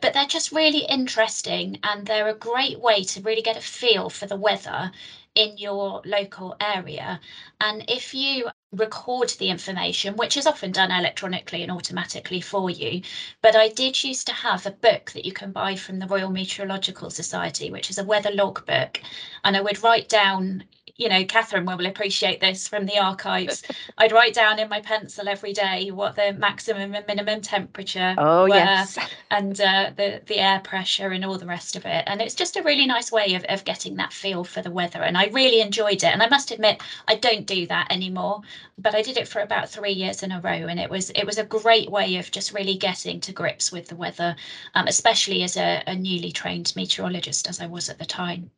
But 0.00 0.14
they're 0.14 0.26
just 0.26 0.52
really 0.52 0.86
interesting 0.86 1.78
and 1.82 2.06
they're 2.06 2.28
a 2.28 2.34
great 2.34 2.80
way 2.80 3.04
to 3.04 3.20
really 3.22 3.42
get 3.42 3.58
a 3.58 3.60
feel 3.60 4.08
for 4.10 4.26
the 4.26 4.36
weather 4.36 4.90
in 5.34 5.58
your 5.58 6.00
local 6.04 6.56
area. 6.60 7.20
And 7.60 7.84
if 7.88 8.14
you 8.14 8.48
record 8.72 9.30
the 9.38 9.48
information, 9.48 10.16
which 10.16 10.36
is 10.36 10.46
often 10.46 10.72
done 10.72 10.90
electronically 10.90 11.62
and 11.62 11.72
automatically 11.72 12.40
for 12.40 12.68
you. 12.70 13.02
But 13.42 13.56
I 13.56 13.68
did 13.68 14.02
used 14.02 14.26
to 14.26 14.32
have 14.32 14.66
a 14.66 14.70
book 14.70 15.12
that 15.12 15.24
you 15.24 15.32
can 15.32 15.52
buy 15.52 15.76
from 15.76 15.98
the 15.98 16.06
Royal 16.06 16.30
Meteorological 16.30 17.10
Society, 17.10 17.70
which 17.70 17.90
is 17.90 17.98
a 17.98 18.04
weather 18.04 18.30
log 18.30 18.66
book. 18.66 19.00
And 19.44 19.56
I 19.56 19.60
would 19.60 19.82
write 19.82 20.08
down 20.08 20.64
you 20.98 21.08
know, 21.08 21.24
Catherine 21.24 21.66
will 21.66 21.86
appreciate 21.86 22.40
this 22.40 22.66
from 22.66 22.86
the 22.86 22.98
archives. 22.98 23.62
I'd 23.98 24.12
write 24.12 24.34
down 24.34 24.58
in 24.58 24.68
my 24.68 24.80
pencil 24.80 25.28
every 25.28 25.52
day 25.52 25.90
what 25.90 26.16
the 26.16 26.32
maximum 26.32 26.94
and 26.94 27.06
minimum 27.06 27.42
temperature 27.42 28.14
Oh, 28.16 28.44
were 28.44 28.48
yes. 28.48 28.98
and 29.30 29.60
uh, 29.60 29.90
the 29.94 30.22
the 30.26 30.38
air 30.38 30.60
pressure 30.60 31.10
and 31.10 31.24
all 31.24 31.38
the 31.38 31.46
rest 31.46 31.76
of 31.76 31.84
it. 31.84 32.04
And 32.06 32.22
it's 32.22 32.34
just 32.34 32.56
a 32.56 32.62
really 32.62 32.86
nice 32.86 33.12
way 33.12 33.34
of, 33.34 33.44
of 33.48 33.64
getting 33.64 33.96
that 33.96 34.12
feel 34.12 34.44
for 34.44 34.62
the 34.62 34.70
weather. 34.70 35.02
And 35.02 35.18
I 35.18 35.26
really 35.26 35.60
enjoyed 35.60 36.02
it. 36.02 36.04
And 36.04 36.22
I 36.22 36.28
must 36.28 36.50
admit, 36.50 36.82
I 37.08 37.16
don't 37.16 37.46
do 37.46 37.66
that 37.66 37.92
anymore, 37.92 38.40
but 38.78 38.94
I 38.94 39.02
did 39.02 39.16
it 39.16 39.28
for 39.28 39.40
about 39.40 39.68
three 39.68 39.92
years 39.92 40.22
in 40.22 40.32
a 40.32 40.40
row, 40.40 40.50
and 40.50 40.78
it 40.78 40.90
was 40.90 41.10
it 41.10 41.24
was 41.24 41.38
a 41.38 41.44
great 41.44 41.90
way 41.90 42.16
of 42.16 42.30
just 42.30 42.52
really 42.52 42.76
getting 42.76 43.20
to 43.20 43.32
grips 43.32 43.72
with 43.72 43.88
the 43.88 43.96
weather, 43.96 44.36
um, 44.74 44.86
especially 44.86 45.42
as 45.42 45.56
a, 45.56 45.82
a 45.86 45.94
newly 45.94 46.32
trained 46.32 46.72
meteorologist 46.76 47.48
as 47.48 47.60
I 47.60 47.66
was 47.66 47.88
at 47.88 47.98
the 47.98 48.06
time. 48.06 48.50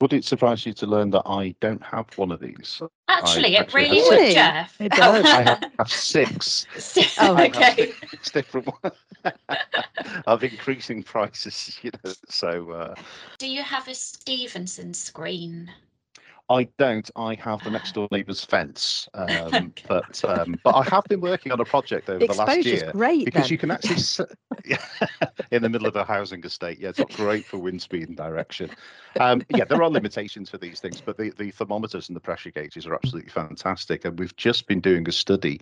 Would 0.00 0.12
it 0.12 0.24
surprise 0.24 0.66
you 0.66 0.72
to 0.74 0.86
learn 0.86 1.10
that 1.10 1.22
I 1.24 1.54
don't 1.60 1.82
have 1.82 2.06
one 2.16 2.32
of 2.32 2.40
these? 2.40 2.82
Actually, 3.08 3.54
it 3.54 3.60
actually 3.60 3.82
really 3.82 4.02
would, 4.02 4.18
six. 4.18 4.34
Jeff. 4.34 4.80
It 4.80 4.92
does. 4.92 5.24
I 5.24 5.42
have, 5.42 5.64
have 5.78 5.90
six. 5.90 6.66
Oh, 7.20 7.34
I 7.36 7.42
have 7.42 7.56
okay. 7.56 7.92
six 8.10 8.30
different 8.30 8.68
ones 8.82 8.96
of 10.26 10.42
increasing 10.42 11.02
prices, 11.02 11.78
you 11.82 11.92
know. 12.04 12.12
So 12.28 12.72
uh, 12.72 12.94
Do 13.38 13.48
you 13.48 13.62
have 13.62 13.86
a 13.88 13.94
Stevenson 13.94 14.92
screen? 14.94 15.70
I 16.50 16.68
don't. 16.78 17.10
I 17.16 17.34
have 17.36 17.64
the 17.64 17.70
next 17.70 17.92
door 17.92 18.06
neighbour's 18.10 18.44
fence, 18.44 19.08
um, 19.14 19.72
but 19.88 20.22
um, 20.24 20.56
but 20.62 20.74
I 20.74 20.82
have 20.90 21.04
been 21.04 21.20
working 21.20 21.52
on 21.52 21.60
a 21.60 21.64
project 21.64 22.10
over 22.10 22.18
The 22.18 22.26
the 22.26 22.34
last 22.34 22.64
year 22.64 22.92
great 22.92 23.24
because 23.24 23.44
then. 23.44 23.50
you 23.50 23.58
can 23.58 23.70
actually 23.70 24.26
in 25.50 25.62
the 25.62 25.68
middle 25.68 25.86
of 25.86 25.96
a 25.96 26.04
housing 26.04 26.44
estate. 26.44 26.78
Yeah, 26.80 26.90
it's 26.90 26.98
not 26.98 27.12
great 27.12 27.46
for 27.46 27.58
wind 27.58 27.80
speed 27.80 28.08
and 28.08 28.16
direction. 28.16 28.70
Um, 29.18 29.42
yeah, 29.48 29.64
there 29.64 29.82
are 29.82 29.90
limitations 29.90 30.50
for 30.50 30.58
these 30.58 30.80
things, 30.80 31.00
but 31.00 31.16
the, 31.16 31.32
the 31.38 31.50
thermometers 31.50 32.08
and 32.08 32.16
the 32.16 32.20
pressure 32.20 32.50
gauges 32.50 32.86
are 32.86 32.94
absolutely 32.94 33.30
fantastic. 33.30 34.04
And 34.04 34.18
we've 34.18 34.36
just 34.36 34.66
been 34.66 34.80
doing 34.80 35.08
a 35.08 35.12
study 35.12 35.60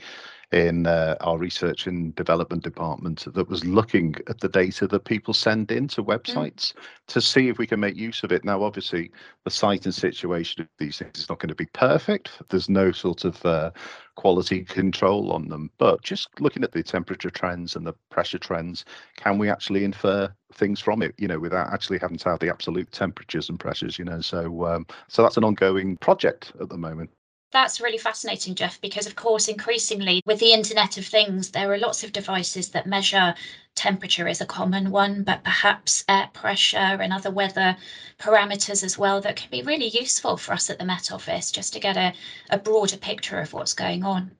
in 0.52 0.86
uh, 0.86 1.16
our 1.20 1.38
research 1.38 1.86
and 1.86 2.14
development 2.14 2.62
department 2.62 3.24
that 3.32 3.48
was 3.48 3.64
looking 3.64 4.14
at 4.28 4.40
the 4.40 4.48
data 4.48 4.86
that 4.86 5.04
people 5.04 5.32
send 5.32 5.70
in 5.72 5.88
to 5.88 6.04
websites 6.04 6.74
to 7.06 7.20
see 7.22 7.48
if 7.48 7.56
we 7.56 7.66
can 7.66 7.80
make 7.80 7.96
use 7.96 8.22
of 8.22 8.32
it. 8.32 8.44
Now, 8.44 8.62
obviously, 8.62 9.10
the 9.44 9.50
site 9.50 9.86
and 9.86 9.94
situation 9.94 10.68
these 10.78 10.98
things 10.98 11.18
is 11.18 11.28
not 11.28 11.38
going 11.38 11.48
to 11.48 11.54
be 11.54 11.66
perfect. 11.66 12.30
There's 12.48 12.68
no 12.68 12.92
sort 12.92 13.24
of 13.24 13.44
uh, 13.44 13.70
quality 14.16 14.64
control 14.64 15.32
on 15.32 15.48
them, 15.48 15.70
but 15.78 16.02
just 16.02 16.28
looking 16.40 16.64
at 16.64 16.72
the 16.72 16.82
temperature 16.82 17.30
trends 17.30 17.76
and 17.76 17.86
the 17.86 17.94
pressure 18.10 18.38
trends, 18.38 18.84
can 19.16 19.38
we 19.38 19.48
actually 19.48 19.84
infer 19.84 20.32
things 20.52 20.80
from 20.80 21.02
it? 21.02 21.14
You 21.18 21.28
know, 21.28 21.38
without 21.38 21.72
actually 21.72 21.98
having 21.98 22.18
to 22.18 22.30
have 22.30 22.40
the 22.40 22.50
absolute 22.50 22.90
temperatures 22.92 23.48
and 23.48 23.58
pressures. 23.60 23.98
You 23.98 24.04
know, 24.04 24.20
so 24.20 24.66
um, 24.66 24.86
so 25.08 25.22
that's 25.22 25.36
an 25.36 25.44
ongoing 25.44 25.96
project 25.98 26.52
at 26.60 26.68
the 26.68 26.78
moment. 26.78 27.10
That's 27.52 27.82
really 27.82 27.98
fascinating, 27.98 28.54
Jeff, 28.54 28.80
because 28.80 29.06
of 29.06 29.14
course, 29.14 29.46
increasingly 29.46 30.22
with 30.24 30.40
the 30.40 30.54
Internet 30.54 30.96
of 30.96 31.06
Things, 31.06 31.50
there 31.50 31.70
are 31.70 31.78
lots 31.78 32.02
of 32.02 32.12
devices 32.12 32.70
that 32.70 32.86
measure 32.86 33.34
temperature 33.74 34.26
is 34.26 34.40
a 34.40 34.46
common 34.46 34.90
one, 34.90 35.22
but 35.22 35.44
perhaps 35.44 36.02
air 36.08 36.30
pressure 36.32 36.78
and 36.78 37.12
other 37.12 37.30
weather 37.30 37.76
parameters 38.18 38.82
as 38.82 38.96
well 38.96 39.20
that 39.20 39.36
can 39.36 39.50
be 39.50 39.62
really 39.62 39.88
useful 39.88 40.38
for 40.38 40.54
us 40.54 40.70
at 40.70 40.78
the 40.78 40.84
Met 40.84 41.12
Office 41.12 41.52
just 41.52 41.74
to 41.74 41.80
get 41.80 41.96
a, 41.98 42.14
a 42.48 42.58
broader 42.58 42.96
picture 42.96 43.38
of 43.38 43.52
what's 43.52 43.74
going 43.74 44.02
on. 44.02 44.32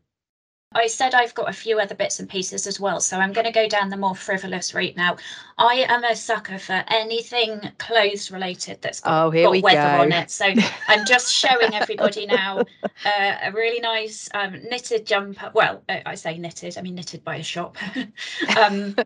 I 0.74 0.86
said 0.86 1.14
I've 1.14 1.34
got 1.34 1.48
a 1.48 1.52
few 1.52 1.78
other 1.80 1.94
bits 1.94 2.20
and 2.20 2.28
pieces 2.28 2.66
as 2.66 2.80
well, 2.80 3.00
so 3.00 3.18
I'm 3.18 3.32
going 3.32 3.46
to 3.46 3.52
go 3.52 3.68
down 3.68 3.90
the 3.90 3.96
more 3.96 4.14
frivolous 4.14 4.74
route 4.74 4.96
now. 4.96 5.16
I 5.58 5.84
am 5.88 6.02
a 6.04 6.16
sucker 6.16 6.58
for 6.58 6.82
anything 6.88 7.60
clothes 7.78 8.30
related 8.30 8.80
that's 8.82 9.00
got, 9.00 9.26
Oh, 9.26 9.30
here 9.30 9.44
got 9.44 9.50
we 9.52 9.60
weather 9.60 9.96
go. 9.96 10.02
on 10.02 10.12
it. 10.12 10.30
So 10.30 10.46
I'm 10.88 11.04
just 11.06 11.32
showing 11.32 11.74
everybody 11.74 12.26
now 12.26 12.60
uh, 13.04 13.34
a 13.42 13.52
really 13.52 13.80
nice 13.80 14.28
um, 14.34 14.54
knitted 14.68 15.06
jumper. 15.06 15.50
Well, 15.54 15.82
uh, 15.88 16.00
I 16.06 16.14
say 16.14 16.38
knitted, 16.38 16.78
I 16.78 16.82
mean 16.82 16.94
knitted 16.94 17.22
by 17.24 17.36
a 17.36 17.42
shop, 17.42 17.76
um, 18.58 18.96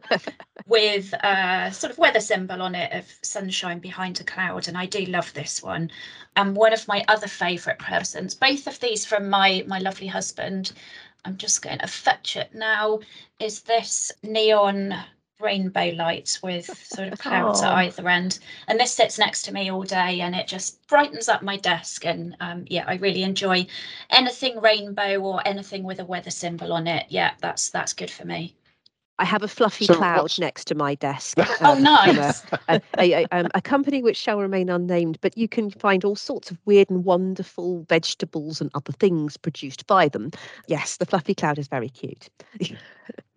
with 0.67 1.13
a 1.23 1.71
sort 1.73 1.93
of 1.93 1.99
weather 1.99 2.21
symbol 2.21 2.63
on 2.63 2.75
it 2.75 2.93
of 2.93 3.05
sunshine 3.23 3.79
behind 3.79 4.21
a 4.21 4.25
cloud. 4.25 4.69
And 4.69 4.77
I 4.79 4.87
do 4.87 5.05
love 5.07 5.33
this 5.35 5.63
one. 5.63 5.91
And 6.37 6.55
one 6.57 6.73
of 6.73 6.87
my 6.87 7.05
other 7.09 7.29
favourite 7.29 7.79
presents, 7.79 8.35
both 8.35 8.67
of 8.67 8.79
these 8.81 9.05
from 9.05 9.29
my 9.31 9.65
my 9.67 9.79
lovely 9.79 10.07
husband. 10.07 10.73
I'm 11.27 11.37
just 11.37 11.61
going 11.63 11.79
to 11.81 11.87
fetch 11.87 12.37
it 12.37 12.55
now. 12.55 13.01
Is 13.41 13.63
this 13.63 14.13
neon 14.23 14.95
rainbow 15.41 15.91
lights 15.95 16.43
with 16.43 16.65
sort 16.87 17.13
of 17.13 17.19
clouds 17.19 17.61
at 17.63 17.73
Oh. 17.73 17.77
either 17.77 18.09
end? 18.09 18.39
And 18.69 18.79
this 18.81 18.95
sits 18.95 19.19
next 19.19 19.43
to 19.43 19.53
me 19.53 19.71
all 19.71 19.83
day, 19.83 20.21
and 20.21 20.35
it 20.35 20.47
just 20.47 20.87
brightens 20.87 21.29
up 21.29 21.43
my 21.43 21.57
desk. 21.57 22.07
And 22.07 22.37
um, 22.41 22.65
yeah, 22.69 22.85
I 22.87 22.95
really 22.95 23.23
enjoy 23.25 23.67
anything 24.11 24.61
rainbow 24.61 25.21
or 25.21 25.43
anything 25.47 25.83
with 25.83 25.99
a 26.01 26.05
weather 26.05 26.31
symbol 26.31 26.73
on 26.73 26.87
it. 26.87 27.07
Yeah, 27.09 27.33
that's 27.41 27.71
that's 27.71 27.93
good 27.93 28.11
for 28.11 28.25
me. 28.25 28.55
I 29.19 29.25
have 29.25 29.43
a 29.43 29.49
fluffy 29.49 29.87
So 29.87 29.95
cloud 29.95 30.23
what's- 30.23 30.39
next 30.39 30.67
to 30.67 30.75
my 30.75 30.95
desk. 30.95 31.39
Oh, 31.61 31.73
um, 31.73 31.77
from 31.77 31.79
a- 31.79 31.81
nice. 31.81 32.43
a, 32.69 32.81
a, 32.99 33.13
a, 33.23 33.27
um, 33.33 33.49
a 33.55 33.63
company 33.63 34.03
which 34.03 34.17
shall 34.17 34.39
remain 34.41 34.69
unnamed, 34.69 35.19
but 35.23 35.37
you 35.39 35.49
can 35.49 35.71
find 35.71 36.05
all 36.05 36.17
sorts 36.17 36.51
of 36.51 36.59
weird 36.67 36.91
and 36.91 37.05
wonderful 37.05 37.85
vegetables 37.89 38.61
and 38.61 38.71
other 38.75 38.93
things 38.93 39.37
produced 39.37 39.87
by 39.87 40.09
them. 40.09 40.31
Yes, 40.67 40.99
the 40.99 41.07
fluffy 41.07 41.35
cloud 41.35 41.59
is 41.59 41.67
very 41.69 41.89
cute. 41.89 42.29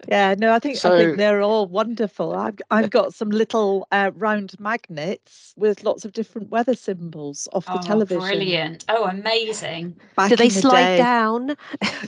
Yeah, 0.07 0.33
no, 0.37 0.53
I 0.53 0.59
think 0.59 0.83
I 0.85 0.97
think 0.97 1.17
they're 1.17 1.41
all 1.41 1.67
wonderful. 1.67 2.33
I've 2.33 2.57
I've 2.71 2.89
got 2.89 3.13
some 3.13 3.29
little 3.29 3.87
uh, 3.91 4.11
round 4.15 4.59
magnets 4.59 5.53
with 5.55 5.83
lots 5.83 6.03
of 6.03 6.13
different 6.13 6.49
weather 6.49 6.73
symbols 6.73 7.47
off 7.53 7.65
the 7.65 7.73
Oh, 7.73 7.77
television. 7.83 8.21
brilliant! 8.21 8.85
Oh, 8.89 9.05
amazing. 9.05 9.95
back 10.15 10.29
Do 10.29 10.35
they 10.35 10.47
the 10.49 10.61
slide 10.61 10.85
day. 10.85 10.97
down? 10.97 11.55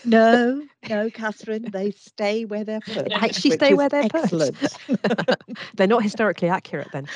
No, 0.03 0.67
no, 0.89 1.11
Catherine, 1.11 1.69
they 1.69 1.91
stay 1.91 2.45
where 2.45 2.63
they're 2.63 2.81
put. 2.81 3.05
They 3.09 3.13
actually 3.13 3.51
which 3.51 3.59
stay 3.59 3.71
is 3.71 3.77
where 3.77 3.89
they're 3.89 4.03
put. 4.05 4.23
excellent. 4.23 4.77
They're 5.75 5.87
not 5.87 6.01
historically 6.03 6.49
accurate 6.49 6.91
then. 6.91 7.07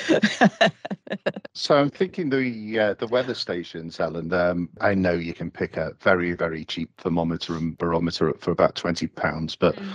So 1.54 1.74
I'm 1.76 1.90
thinking 1.90 2.28
the 2.30 2.78
uh, 2.78 2.94
the 2.94 3.06
weather 3.08 3.34
stations, 3.34 3.96
Helen. 3.96 4.32
Um, 4.32 4.68
I 4.80 4.94
know 4.94 5.12
you 5.14 5.32
can 5.32 5.50
pick 5.50 5.76
a 5.78 5.94
very 6.00 6.32
very 6.34 6.64
cheap 6.66 6.90
thermometer 6.98 7.56
and 7.56 7.76
barometer 7.78 8.32
for 8.38 8.50
about 8.50 8.74
twenty 8.76 9.06
pounds, 9.08 9.56
but 9.56 9.76
Mm. 9.76 9.92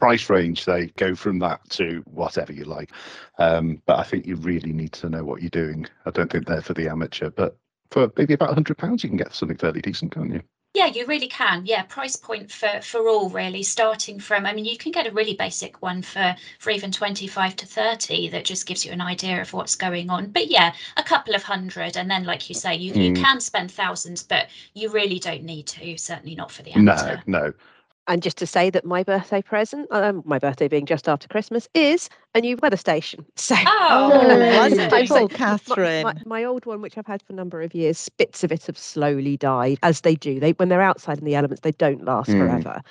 Price 0.00 0.30
range 0.30 0.64
they 0.64 0.86
go 0.96 1.14
from 1.14 1.38
that 1.40 1.60
to 1.70 2.02
whatever 2.06 2.52
you 2.52 2.64
like. 2.64 2.90
Um, 3.38 3.82
but 3.86 3.98
I 3.98 4.02
think 4.04 4.26
you 4.26 4.36
really 4.36 4.72
need 4.72 4.92
to 4.94 5.08
know 5.08 5.24
what 5.24 5.42
you're 5.42 5.50
doing. 5.50 5.86
I 6.06 6.10
don't 6.10 6.30
think 6.30 6.46
they're 6.46 6.62
for 6.62 6.74
the 6.74 6.88
amateur, 6.88 7.30
but 7.30 7.56
for 7.90 8.10
maybe 8.16 8.34
about 8.34 8.54
hundred 8.54 8.78
pounds 8.78 9.02
you 9.04 9.10
can 9.10 9.18
get 9.18 9.34
something 9.34 9.58
fairly 9.58 9.80
decent, 9.80 10.14
can't 10.14 10.32
you? 10.32 10.42
Yeah, 10.72 10.86
you 10.86 11.04
really 11.06 11.26
can. 11.26 11.66
Yeah, 11.66 11.82
price 11.82 12.14
point 12.14 12.50
for 12.52 12.80
for 12.82 13.08
all 13.08 13.28
really, 13.28 13.64
starting 13.64 14.20
from. 14.20 14.46
I 14.46 14.52
mean, 14.52 14.64
you 14.64 14.78
can 14.78 14.92
get 14.92 15.06
a 15.08 15.10
really 15.12 15.34
basic 15.34 15.82
one 15.82 16.00
for 16.02 16.36
for 16.60 16.70
even 16.70 16.92
twenty 16.92 17.26
five 17.26 17.56
to 17.56 17.66
thirty 17.66 18.28
that 18.28 18.44
just 18.44 18.66
gives 18.66 18.86
you 18.86 18.92
an 18.92 19.00
idea 19.00 19.40
of 19.40 19.52
what's 19.52 19.74
going 19.74 20.10
on. 20.10 20.30
But 20.30 20.46
yeah, 20.48 20.72
a 20.96 21.02
couple 21.02 21.34
of 21.34 21.42
hundred, 21.42 21.96
and 21.96 22.08
then 22.08 22.22
like 22.24 22.48
you 22.48 22.54
say, 22.54 22.76
you 22.76 22.94
you 22.94 23.10
Mm. 23.10 23.16
can 23.16 23.40
spend 23.40 23.72
thousands, 23.72 24.22
but 24.22 24.46
you 24.74 24.90
really 24.90 25.18
don't 25.18 25.42
need 25.42 25.66
to. 25.68 25.96
Certainly 25.98 26.36
not 26.36 26.52
for 26.52 26.62
the 26.62 26.72
amateur. 26.72 27.16
No, 27.26 27.40
no. 27.40 27.52
And 28.10 28.24
just 28.24 28.36
to 28.38 28.46
say 28.46 28.70
that 28.70 28.84
my 28.84 29.04
birthday 29.04 29.40
present, 29.40 29.86
um, 29.92 30.24
my 30.26 30.40
birthday 30.40 30.66
being 30.66 30.84
just 30.84 31.08
after 31.08 31.28
Christmas, 31.28 31.68
is 31.74 32.10
a 32.34 32.40
new 32.40 32.56
weather 32.60 32.76
station. 32.76 33.24
So 33.36 33.54
Oh, 33.66 34.10
amazing. 34.30 34.80
I'm 34.92 35.06
so- 35.06 35.14
wonderful, 35.14 35.28
my- 35.28 35.28
Catherine. 35.28 36.02
My, 36.02 36.14
my 36.26 36.44
old 36.44 36.66
one, 36.66 36.82
which 36.82 36.98
I've 36.98 37.06
had 37.06 37.22
for 37.22 37.32
a 37.32 37.36
number 37.36 37.62
of 37.62 37.72
years, 37.72 38.08
bits 38.08 38.42
of 38.42 38.50
it 38.50 38.66
have 38.66 38.76
slowly 38.76 39.36
died, 39.36 39.78
as 39.84 40.00
they 40.00 40.16
do. 40.16 40.40
They 40.40 40.50
when 40.52 40.70
they're 40.70 40.82
outside 40.82 41.18
in 41.20 41.24
the 41.24 41.36
elements, 41.36 41.60
they 41.60 41.70
don't 41.70 42.04
last 42.04 42.30
Mm. 42.30 42.38
forever. 42.38 42.82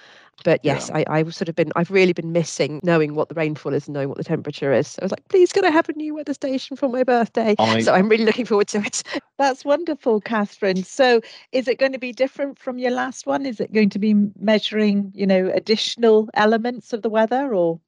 But 0.44 0.62
Yeah. 0.64 0.74
yes, 0.74 0.90
I, 0.94 1.06
I've 1.08 1.34
sort 1.36 1.50
of 1.50 1.56
been, 1.56 1.72
I've 1.76 1.92
really 1.92 2.14
been 2.14 2.32
missing 2.32 2.80
knowing 2.84 3.16
what 3.16 3.30
the 3.30 3.36
rainfall 3.36 3.74
is 3.74 3.88
and 3.88 3.94
knowing 3.94 4.10
what 4.10 4.18
the 4.18 4.24
temperature 4.24 4.72
is. 4.74 4.88
So 4.90 5.00
I 5.02 5.06
was 5.06 5.12
like, 5.12 5.28
please, 5.30 5.52
can 5.52 5.66
I 5.66 5.70
have 5.70 5.90
a 5.90 5.94
new 5.94 6.16
weather 6.16 6.34
station 6.34 6.78
for 6.78 6.90
my 6.90 7.04
birthday? 7.04 7.56
I- 7.60 7.82
So 7.82 7.94
I'm 7.94 8.10
really 8.10 8.26
looking 8.26 8.46
forward 8.46 8.68
to 8.70 8.80
it. 8.80 9.04
That's 9.38 9.66
wonderful, 9.66 10.22
Catherine. 10.22 10.84
So, 10.84 11.22
is 11.52 11.68
it 11.68 11.80
going 11.80 11.94
to 11.94 12.00
be 12.00 12.12
different 12.12 12.60
from 12.60 12.78
your 12.78 12.92
last 12.92 13.26
one? 13.26 13.46
Is 13.46 13.60
it 13.60 13.74
going 13.74 13.90
to 13.92 14.00
be 14.00 14.14
measuring, 14.40 15.12
you 15.16 15.26
know, 15.28 15.50
additional 15.54 16.30
elements 16.34 16.94
of 16.94 17.02
the 17.02 17.10
weather, 17.10 17.54
or 17.54 17.80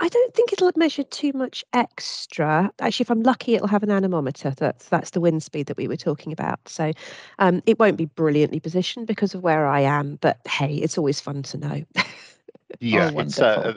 I 0.00 0.08
don't 0.08 0.34
think 0.34 0.52
it'll 0.52 0.72
measure 0.76 1.04
too 1.04 1.32
much 1.34 1.64
extra. 1.74 2.70
Actually, 2.80 3.04
if 3.04 3.10
I'm 3.10 3.22
lucky, 3.22 3.54
it'll 3.54 3.68
have 3.68 3.82
an 3.82 3.90
anemometer. 3.90 4.52
That's 4.56 4.88
that's 4.88 5.10
the 5.10 5.20
wind 5.20 5.42
speed 5.42 5.66
that 5.66 5.76
we 5.76 5.88
were 5.88 5.96
talking 5.96 6.32
about. 6.32 6.58
So 6.66 6.92
um, 7.38 7.62
it 7.66 7.78
won't 7.78 7.98
be 7.98 8.06
brilliantly 8.06 8.60
positioned 8.60 9.06
because 9.06 9.34
of 9.34 9.42
where 9.42 9.66
I 9.66 9.80
am. 9.80 10.16
But 10.20 10.38
hey, 10.48 10.74
it's 10.74 10.96
always 10.96 11.20
fun 11.20 11.42
to 11.44 11.58
know. 11.58 11.84
Yeah, 12.78 13.10
it's 13.16 13.38
uh, 13.38 13.74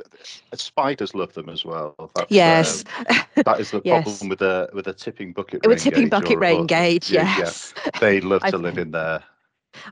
uh, 0.52 0.56
spiders 0.56 1.16
love 1.16 1.34
them 1.34 1.50
as 1.50 1.66
well. 1.66 2.12
That's, 2.16 2.32
yes. 2.32 2.84
um, 3.10 3.18
that 3.44 3.60
is 3.60 3.72
the 3.72 3.82
Yes. 3.86 4.04
problem 4.04 4.30
with 4.30 4.42
a 4.42 4.70
with 4.72 4.88
a 4.88 4.94
tipping 4.94 5.34
bucket. 5.34 5.66
With 5.66 5.78
rain 5.78 5.80
tipping 5.80 6.04
gauge 6.04 6.12
bucket 6.12 6.38
rain 6.40 6.68
gauge, 6.68 7.10
yeah, 7.10 7.24
yeah. 7.24 7.38
yes. 7.40 7.74
They 8.00 8.22
love 8.22 8.44
to 8.50 8.58
live 8.58 8.78
in 8.78 8.92
there. 8.92 9.24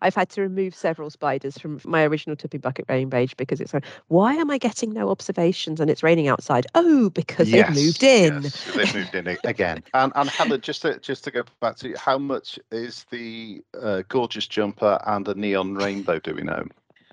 I've 0.01 0.15
had 0.15 0.29
to 0.31 0.41
remove 0.41 0.75
several 0.75 1.09
spiders 1.09 1.57
from 1.57 1.79
my 1.85 2.03
original 2.03 2.35
tipping 2.35 2.61
bucket 2.61 2.85
rain 2.89 3.09
gauge 3.09 3.35
because 3.37 3.61
it's 3.61 3.73
like, 3.73 3.85
why 4.07 4.33
am 4.35 4.51
I 4.51 4.57
getting 4.57 4.91
no 4.91 5.09
observations 5.09 5.79
and 5.79 5.89
it's 5.89 6.03
raining 6.03 6.27
outside? 6.27 6.67
Oh, 6.75 7.09
because 7.09 7.49
Yes, 7.49 7.67
they've 7.67 7.85
moved 7.85 8.03
in. 8.03 8.43
yes, 8.43 8.67
they've 8.75 8.93
moved 8.93 9.15
in 9.15 9.27
again. 9.45 9.83
And 9.93 10.11
and 10.15 10.29
Helen, 10.29 10.61
just 10.61 10.81
to 10.83 10.99
just 10.99 11.23
to 11.25 11.31
go 11.31 11.43
back 11.59 11.75
to 11.77 11.89
you, 11.89 11.97
how 11.97 12.17
much 12.17 12.59
is 12.71 13.05
the 13.11 13.63
uh, 13.79 14.03
gorgeous 14.09 14.47
jumper 14.47 14.99
and 15.05 15.25
the 15.25 15.35
neon 15.35 15.75
rainbow? 15.75 16.19
Do 16.19 16.33
we 16.35 16.43
know? 16.43 16.65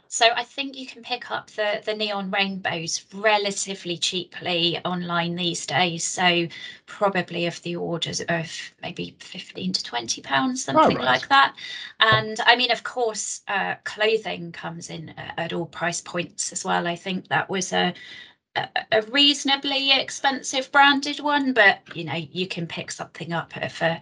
So 0.09 0.27
I 0.35 0.43
think 0.43 0.77
you 0.77 0.87
can 0.87 1.03
pick 1.03 1.31
up 1.31 1.51
the 1.51 1.83
the 1.85 1.95
neon 1.95 2.31
rainbows 2.31 3.05
relatively 3.13 3.99
cheaply 3.99 4.79
online 4.85 5.37
these 5.37 5.67
days. 5.67 6.05
So 6.05 6.49
probably 6.87 7.47
of 7.47 7.61
the 7.63 7.77
orders 7.77 8.21
of 8.23 8.51
maybe 8.83 9.17
15 9.21 9.73
to 9.75 9.85
20 9.85 10.23
pounds, 10.23 10.65
something 10.65 10.97
right. 10.97 11.05
like 11.05 11.29
that. 11.29 11.55
And 12.01 12.41
I 12.47 12.57
mean, 12.57 12.71
of 12.73 12.83
course, 12.83 13.43
uh, 13.49 13.75
clothing 13.85 14.53
comes 14.53 14.89
in 14.89 15.11
at 15.19 15.53
all 15.53 15.67
price 15.67 16.01
points 16.01 16.53
as 16.53 16.65
well. 16.65 16.87
I 16.87 16.97
think 16.97 17.29
that 17.29 17.51
was 17.51 17.73
a 17.73 17.93
a 18.57 18.69
a 18.93 19.03
reasonably 19.03 19.93
expensive 19.93 20.73
branded 20.73 21.21
one, 21.21 21.53
but 21.53 21.81
you 21.95 22.05
know, 22.05 22.15
you 22.15 22.49
can 22.49 22.67
pick 22.67 22.91
something 22.91 23.33
up 23.33 23.53
for 23.53 24.01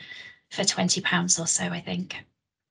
for 0.50 0.64
20 0.64 1.00
pounds 1.00 1.40
or 1.40 1.46
so, 1.46 1.64
I 1.64 1.80
think. 1.80 2.16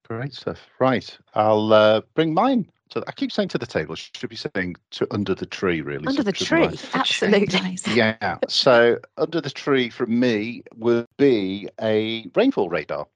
Great 0.08 0.34
stuff. 0.34 0.60
Right, 0.80 1.18
I'll 1.34 1.74
uh, 1.74 2.02
bring 2.14 2.34
mine. 2.34 2.72
So 2.92 3.04
I 3.08 3.12
keep 3.12 3.32
saying 3.32 3.50
to 3.50 3.58
the 3.58 3.66
table. 3.66 3.96
Should 3.96 4.30
be 4.30 4.36
saying 4.36 4.76
to 4.92 5.08
under 5.12 5.34
the 5.34 5.46
tree, 5.46 5.82
really. 5.82 6.08
Under 6.08 6.24
the 6.24 6.34
shouldn't 6.34 6.80
tree, 6.80 6.90
absolutely. 6.94 7.78
Yeah. 7.94 8.38
So 8.48 9.00
under 9.18 9.42
the 9.42 9.50
tree 9.50 9.90
from 9.90 10.20
me 10.20 10.64
would 10.76 11.08
be 11.18 11.68
a 11.82 12.30
rainfall 12.36 12.70
radar. 12.70 13.08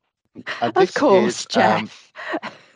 And 0.61 0.75
Of 0.75 0.93
course, 0.93 1.41
is, 1.41 1.57
um, 1.57 1.87
Jeff. 1.87 2.11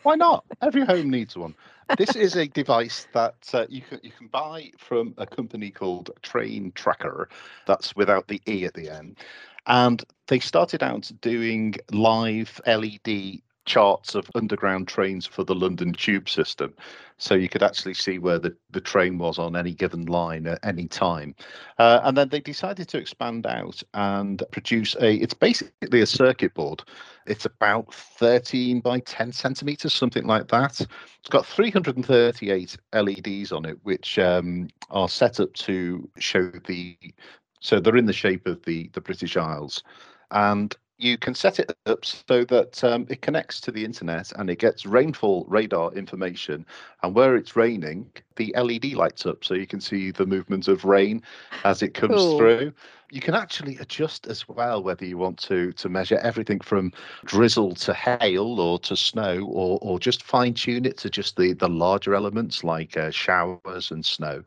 Why 0.02 0.14
not? 0.14 0.44
Every 0.60 0.84
home 0.84 1.10
needs 1.10 1.36
one. 1.36 1.54
This 1.98 2.16
is 2.16 2.36
a 2.36 2.46
device 2.46 3.06
that 3.12 3.36
uh, 3.52 3.66
you 3.68 3.82
can 3.82 4.00
you 4.02 4.10
can 4.10 4.28
buy 4.28 4.70
from 4.78 5.14
a 5.18 5.26
company 5.26 5.70
called 5.70 6.10
Traintrackr. 6.22 7.26
That's 7.66 7.94
without 7.96 8.28
the 8.28 8.40
e 8.46 8.64
at 8.64 8.74
the 8.74 8.88
end, 8.88 9.18
and 9.66 10.02
they 10.28 10.38
started 10.38 10.82
out 10.82 11.10
doing 11.20 11.74
live 11.90 12.60
LED 12.66 13.42
charts 13.64 14.14
of 14.14 14.30
underground 14.34 14.88
trains 14.88 15.26
for 15.26 15.44
the 15.44 15.54
London 15.54 15.92
Tube 15.92 16.28
system, 16.28 16.74
so 17.16 17.34
you 17.34 17.48
could 17.48 17.62
actually 17.62 17.94
see 17.94 18.18
where 18.18 18.38
the, 18.38 18.54
the 18.70 18.80
train 18.80 19.18
was 19.18 19.38
on 19.38 19.56
any 19.56 19.72
given 19.72 20.06
line 20.06 20.46
at 20.46 20.58
any 20.62 20.86
time. 20.86 21.34
Uh, 21.78 22.00
and 22.04 22.16
then 22.16 22.28
they 22.28 22.40
decided 22.40 22.88
to 22.88 22.98
expand 22.98 23.46
out 23.46 23.82
and 23.94 24.42
produce 24.50 24.94
a. 24.96 25.14
It's 25.16 25.34
basically 25.34 26.00
a 26.00 26.06
circuit 26.06 26.54
board. 26.54 26.82
It's 27.26 27.46
about 27.46 27.92
13 27.94 28.80
by 28.80 29.00
10 29.00 29.32
centimeters, 29.32 29.94
something 29.94 30.26
like 30.26 30.48
that. 30.48 30.80
It's 30.80 31.30
got 31.30 31.46
338 31.46 32.76
LEDs 32.92 33.52
on 33.52 33.64
it, 33.64 33.78
which 33.82 34.18
um, 34.18 34.68
are 34.90 35.08
set 35.08 35.40
up 35.40 35.52
to 35.54 36.08
show 36.18 36.50
the. 36.66 36.96
So 37.60 37.80
they're 37.80 37.96
in 37.96 38.06
the 38.06 38.12
shape 38.12 38.46
of 38.46 38.62
the 38.64 38.90
the 38.92 39.00
British 39.00 39.36
Isles, 39.36 39.82
and 40.30 40.76
you 41.04 41.18
can 41.18 41.34
set 41.34 41.58
it 41.60 41.70
up 41.86 42.04
so 42.04 42.44
that 42.44 42.82
um, 42.82 43.06
it 43.10 43.20
connects 43.22 43.60
to 43.60 43.70
the 43.70 43.84
internet 43.84 44.32
and 44.32 44.48
it 44.48 44.58
gets 44.58 44.86
rainfall 44.86 45.44
radar 45.48 45.92
information. 45.92 46.64
And 47.02 47.14
where 47.14 47.36
it's 47.36 47.56
raining, 47.56 48.10
the 48.36 48.54
LED 48.56 48.94
lights 48.94 49.26
up 49.26 49.44
so 49.44 49.54
you 49.54 49.66
can 49.66 49.80
see 49.80 50.10
the 50.10 50.26
movement 50.26 50.68
of 50.68 50.84
rain 50.84 51.22
as 51.64 51.82
it 51.82 51.94
comes 51.94 52.14
Cool. 52.16 52.38
through. 52.38 52.72
You 53.10 53.20
can 53.20 53.34
actually 53.34 53.76
adjust 53.78 54.26
as 54.26 54.48
well 54.48 54.82
whether 54.82 55.04
you 55.04 55.18
want 55.18 55.38
to 55.40 55.72
to 55.74 55.88
measure 55.88 56.18
everything 56.22 56.60
from 56.60 56.92
drizzle 57.24 57.74
to 57.76 57.94
hail 57.94 58.58
or 58.58 58.78
to 58.80 58.96
snow 58.96 59.44
or 59.46 59.78
or 59.82 59.98
just 60.00 60.22
fine 60.22 60.54
tune 60.54 60.84
it 60.84 60.96
to 60.98 61.10
just 61.10 61.36
the 61.36 61.52
the 61.52 61.68
larger 61.68 62.14
elements 62.14 62.64
like 62.64 62.96
uh, 62.96 63.10
showers 63.10 63.90
and 63.92 64.04
snow. 64.04 64.42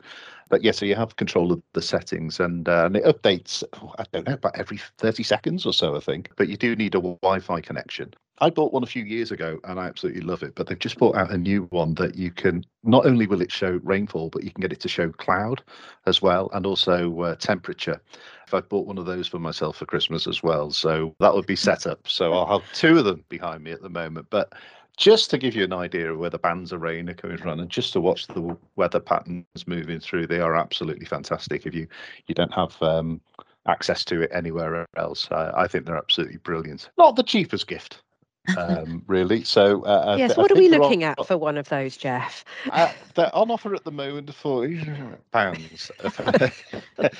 But 0.48 0.62
yeah, 0.62 0.72
so 0.72 0.86
you 0.86 0.94
have 0.94 1.16
control 1.16 1.52
of 1.52 1.62
the 1.74 1.82
settings 1.82 2.40
and 2.40 2.68
uh, 2.68 2.86
and 2.86 2.96
it 2.96 3.04
updates. 3.04 3.62
oh, 3.82 3.94
I 3.98 4.04
don't 4.12 4.26
know 4.26 4.34
about 4.34 4.58
every 4.58 4.78
thirty 4.98 5.22
seconds 5.22 5.66
or 5.66 5.72
so, 5.72 5.96
I 5.96 6.00
think. 6.00 6.30
But 6.36 6.48
you 6.48 6.56
do 6.56 6.74
need 6.76 6.94
a 6.94 7.00
Wi-Fi 7.00 7.60
connection. 7.60 8.14
I 8.40 8.50
bought 8.50 8.72
one 8.72 8.84
a 8.84 8.86
few 8.86 9.04
years 9.04 9.32
ago 9.32 9.58
and 9.64 9.80
I 9.80 9.86
absolutely 9.86 10.22
love 10.22 10.42
it. 10.42 10.54
But 10.54 10.68
they've 10.68 10.78
just 10.78 10.98
brought 10.98 11.16
out 11.16 11.32
a 11.32 11.38
new 11.38 11.64
one 11.70 11.94
that 11.94 12.14
you 12.14 12.30
can 12.30 12.64
not 12.84 13.04
only 13.04 13.26
will 13.26 13.42
it 13.42 13.50
show 13.50 13.80
rainfall, 13.82 14.30
but 14.30 14.44
you 14.44 14.50
can 14.50 14.60
get 14.60 14.72
it 14.72 14.80
to 14.80 14.88
show 14.88 15.10
cloud 15.10 15.62
as 16.06 16.22
well 16.22 16.48
and 16.52 16.64
also 16.64 17.20
uh, 17.20 17.34
temperature. 17.36 18.00
If 18.46 18.54
I 18.54 18.60
bought 18.60 18.86
one 18.86 18.98
of 18.98 19.06
those 19.06 19.28
for 19.28 19.38
myself 19.38 19.76
for 19.76 19.86
Christmas 19.86 20.26
as 20.26 20.42
well, 20.42 20.70
so 20.70 21.14
that 21.20 21.34
would 21.34 21.46
be 21.46 21.56
set 21.56 21.86
up. 21.86 22.06
So 22.08 22.32
I'll 22.32 22.60
have 22.60 22.72
two 22.72 22.98
of 22.98 23.04
them 23.04 23.24
behind 23.28 23.64
me 23.64 23.72
at 23.72 23.82
the 23.82 23.90
moment. 23.90 24.28
But 24.30 24.52
just 24.98 25.30
to 25.30 25.38
give 25.38 25.54
you 25.54 25.64
an 25.64 25.72
idea 25.72 26.12
of 26.12 26.18
where 26.18 26.28
the 26.28 26.38
bands 26.38 26.72
of 26.72 26.82
rain 26.82 27.08
are 27.08 27.14
coming 27.14 27.38
from, 27.38 27.60
and 27.60 27.70
just 27.70 27.92
to 27.92 28.00
watch 28.00 28.26
the 28.26 28.56
weather 28.76 29.00
patterns 29.00 29.46
moving 29.66 30.00
through, 30.00 30.26
they 30.26 30.40
are 30.40 30.56
absolutely 30.56 31.06
fantastic. 31.06 31.64
If 31.66 31.74
you 31.74 31.86
you 32.26 32.34
don't 32.34 32.52
have 32.52 32.80
um, 32.82 33.20
access 33.66 34.04
to 34.06 34.22
it 34.22 34.30
anywhere 34.32 34.86
else, 34.96 35.28
I 35.30 35.66
think 35.68 35.86
they're 35.86 35.96
absolutely 35.96 36.38
brilliant. 36.38 36.90
Not 36.98 37.16
the 37.16 37.22
cheapest 37.22 37.68
gift, 37.68 38.02
um, 38.56 39.02
really. 39.06 39.44
So 39.44 39.82
uh, 39.84 40.16
yes, 40.18 40.32
thi- 40.34 40.38
I 40.38 40.42
what 40.42 40.50
are 40.52 40.56
we 40.56 40.68
looking 40.68 41.04
on- 41.04 41.14
at 41.18 41.26
for 41.26 41.36
one 41.36 41.58
of 41.58 41.68
those, 41.68 41.96
Jeff? 41.96 42.44
uh, 42.70 42.92
they're 43.14 43.34
on 43.34 43.50
offer 43.50 43.74
at 43.74 43.84
the 43.84 43.92
moment 43.92 44.34
for 44.34 44.68
pounds. 45.32 45.90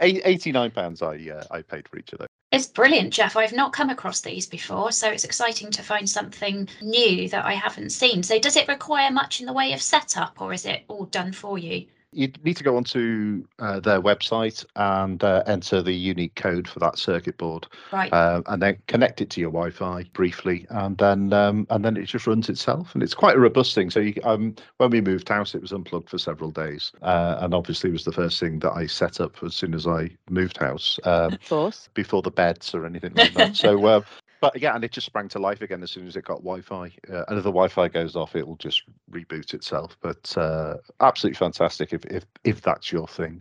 Eighty-nine 0.00 0.70
pounds. 0.72 1.02
I 1.02 1.16
uh, 1.16 1.44
I 1.50 1.62
paid 1.62 1.88
for 1.88 1.98
each 1.98 2.12
of 2.12 2.18
those. 2.18 2.28
It's 2.52 2.66
brilliant, 2.66 3.12
Jeff. 3.12 3.36
I've 3.36 3.52
not 3.52 3.72
come 3.72 3.90
across 3.90 4.20
these 4.20 4.46
before, 4.46 4.92
so 4.92 5.10
it's 5.10 5.24
exciting 5.24 5.70
to 5.72 5.82
find 5.82 6.08
something 6.08 6.68
new 6.82 7.28
that 7.30 7.44
I 7.44 7.54
haven't 7.54 7.90
seen. 7.90 8.22
So, 8.22 8.38
does 8.38 8.56
it 8.56 8.68
require 8.68 9.10
much 9.10 9.40
in 9.40 9.46
the 9.46 9.52
way 9.52 9.72
of 9.72 9.82
setup, 9.82 10.40
or 10.40 10.52
is 10.52 10.64
it 10.64 10.84
all 10.88 11.06
done 11.06 11.32
for 11.32 11.58
you? 11.58 11.86
You 12.14 12.30
need 12.44 12.56
to 12.56 12.64
go 12.64 12.76
onto 12.76 13.44
uh, 13.58 13.80
their 13.80 14.00
website 14.00 14.64
and 14.76 15.22
uh, 15.24 15.42
enter 15.46 15.82
the 15.82 15.92
unique 15.92 16.34
code 16.36 16.68
for 16.68 16.78
that 16.80 16.98
circuit 16.98 17.36
board, 17.38 17.66
Right. 17.92 18.12
uh, 18.12 18.42
and 18.46 18.62
then 18.62 18.78
connect 18.86 19.20
it 19.20 19.30
to 19.30 19.40
your 19.40 19.50
Wi-Fi 19.50 20.04
briefly, 20.12 20.66
and 20.70 20.96
then 20.98 21.32
um, 21.32 21.66
and 21.70 21.84
then 21.84 21.96
it 21.96 22.04
just 22.06 22.26
runs 22.26 22.48
itself. 22.48 22.94
And 22.94 23.02
it's 23.02 23.14
quite 23.14 23.36
a 23.36 23.40
robust 23.40 23.74
thing. 23.74 23.90
So 23.90 24.00
you, 24.00 24.14
um, 24.24 24.54
when 24.78 24.90
we 24.90 25.00
moved 25.00 25.28
house, 25.28 25.54
it 25.54 25.60
was 25.62 25.72
unplugged 25.72 26.08
for 26.10 26.18
several 26.18 26.50
days, 26.50 26.92
uh, 27.02 27.38
and 27.40 27.52
obviously 27.52 27.90
it 27.90 27.94
was 27.94 28.04
the 28.04 28.12
first 28.12 28.38
thing 28.38 28.60
that 28.60 28.72
I 28.72 28.86
set 28.86 29.20
up 29.20 29.42
as 29.42 29.54
soon 29.54 29.74
as 29.74 29.86
I 29.86 30.10
moved 30.30 30.56
house. 30.58 30.98
Um, 31.04 31.32
Of 31.34 31.48
course. 31.48 31.88
before 31.94 32.22
the 32.22 32.30
beds 32.30 32.74
or 32.74 32.86
anything 32.86 33.14
like 33.14 33.34
that. 33.34 33.56
so, 33.56 33.84
uh, 33.86 34.00
but 34.44 34.60
yeah, 34.60 34.74
and 34.74 34.84
it 34.84 34.92
just 34.92 35.06
sprang 35.06 35.26
to 35.30 35.38
life 35.38 35.62
again 35.62 35.82
as 35.82 35.90
soon 35.90 36.06
as 36.06 36.16
it 36.16 36.24
got 36.26 36.42
Wi-Fi. 36.44 36.92
Uh, 37.10 37.24
and 37.28 37.38
if 37.38 37.44
the 37.44 37.50
Wi-Fi 37.50 37.88
goes 37.88 38.14
off, 38.14 38.36
it 38.36 38.46
will 38.46 38.56
just 38.56 38.82
reboot 39.10 39.54
itself. 39.54 39.96
But 40.02 40.36
uh, 40.36 40.74
absolutely 41.00 41.38
fantastic 41.38 41.94
if 41.94 42.04
if 42.04 42.26
if 42.44 42.60
that's 42.60 42.92
your 42.92 43.08
thing. 43.08 43.40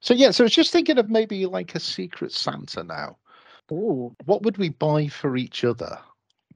So 0.00 0.12
yeah, 0.12 0.32
so 0.32 0.42
I 0.42 0.46
was 0.46 0.52
just 0.52 0.72
thinking 0.72 0.98
of 0.98 1.08
maybe 1.08 1.46
like 1.46 1.76
a 1.76 1.78
Secret 1.80 2.32
Santa 2.32 2.82
now. 2.82 3.16
Ooh. 3.70 4.12
What 4.24 4.42
would 4.42 4.58
we 4.58 4.70
buy 4.70 5.06
for 5.06 5.36
each 5.36 5.62
other? 5.62 6.00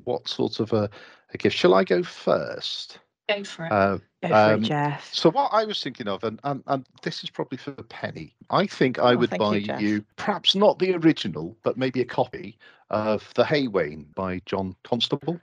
What 0.03 0.27
sort 0.27 0.59
of 0.59 0.73
a, 0.73 0.91
a 1.33 1.39
gift? 1.39 1.57
Shall 1.57 1.75
I 1.75 1.85
go 1.85 2.03
first? 2.03 2.99
Go 3.29 3.45
for 3.45 3.67
it. 3.67 3.73
Uh, 3.73 3.99
Go 4.23 4.29
for 4.31 4.35
Um, 4.35 4.65
it, 4.65 4.67
Jeff. 4.67 5.15
so 5.15 5.31
what 5.31 5.51
I 5.53 5.65
was 5.65 5.81
thinking 5.81 6.09
of, 6.09 6.25
and, 6.25 6.41
and, 6.43 6.65
and 6.67 6.85
this 7.03 7.23
is 7.23 7.31
probably 7.31 7.59
for 7.59 7.71
Penny, 7.85 8.35
I 8.51 8.67
think 8.67 8.99
I 8.99 9.13
Oh, 9.13 9.19
would 9.19 9.31
thank 9.31 9.41
you, 9.41 9.67
buy 9.69 9.79
you, 9.79 10.05
perhaps 10.17 10.57
not 10.57 10.81
the 10.81 10.95
original, 10.97 11.57
but 11.63 11.77
maybe 11.77 12.01
a 12.01 12.05
copy 12.05 12.59
of 12.91 13.33
The 13.35 13.45
Haywain 13.45 14.07
by 14.15 14.41
John 14.47 14.75
Constable, 14.85 15.41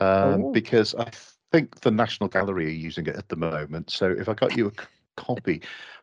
um, 0.00 0.44
Oh. 0.44 0.52
because 0.52 0.94
I 0.94 1.10
think 1.52 1.80
the 1.80 1.90
National 1.90 2.28
Gallery 2.28 2.66
are 2.66 2.70
using 2.70 3.06
it 3.06 3.16
at 3.16 3.28
the 3.28 3.36
moment. 3.36 3.90
So 3.90 4.10
if 4.10 4.28
I 4.28 4.34
got 4.34 4.56
you 4.56 4.68
a 4.68 4.72
copy, 5.16 5.62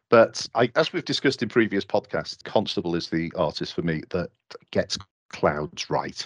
but 0.09 0.47
I, 0.55 0.71
as 0.75 0.93
we've 0.93 1.05
discussed 1.05 1.41
in 1.41 1.49
previous 1.49 1.85
podcasts, 1.85 2.43
Constable 2.43 2.95
is 2.95 3.09
the 3.09 3.31
artist 3.35 3.73
for 3.73 3.81
me 3.81 4.03
that 4.09 4.29
gets 4.71 4.97
clouds 5.29 5.89
right. 5.89 6.25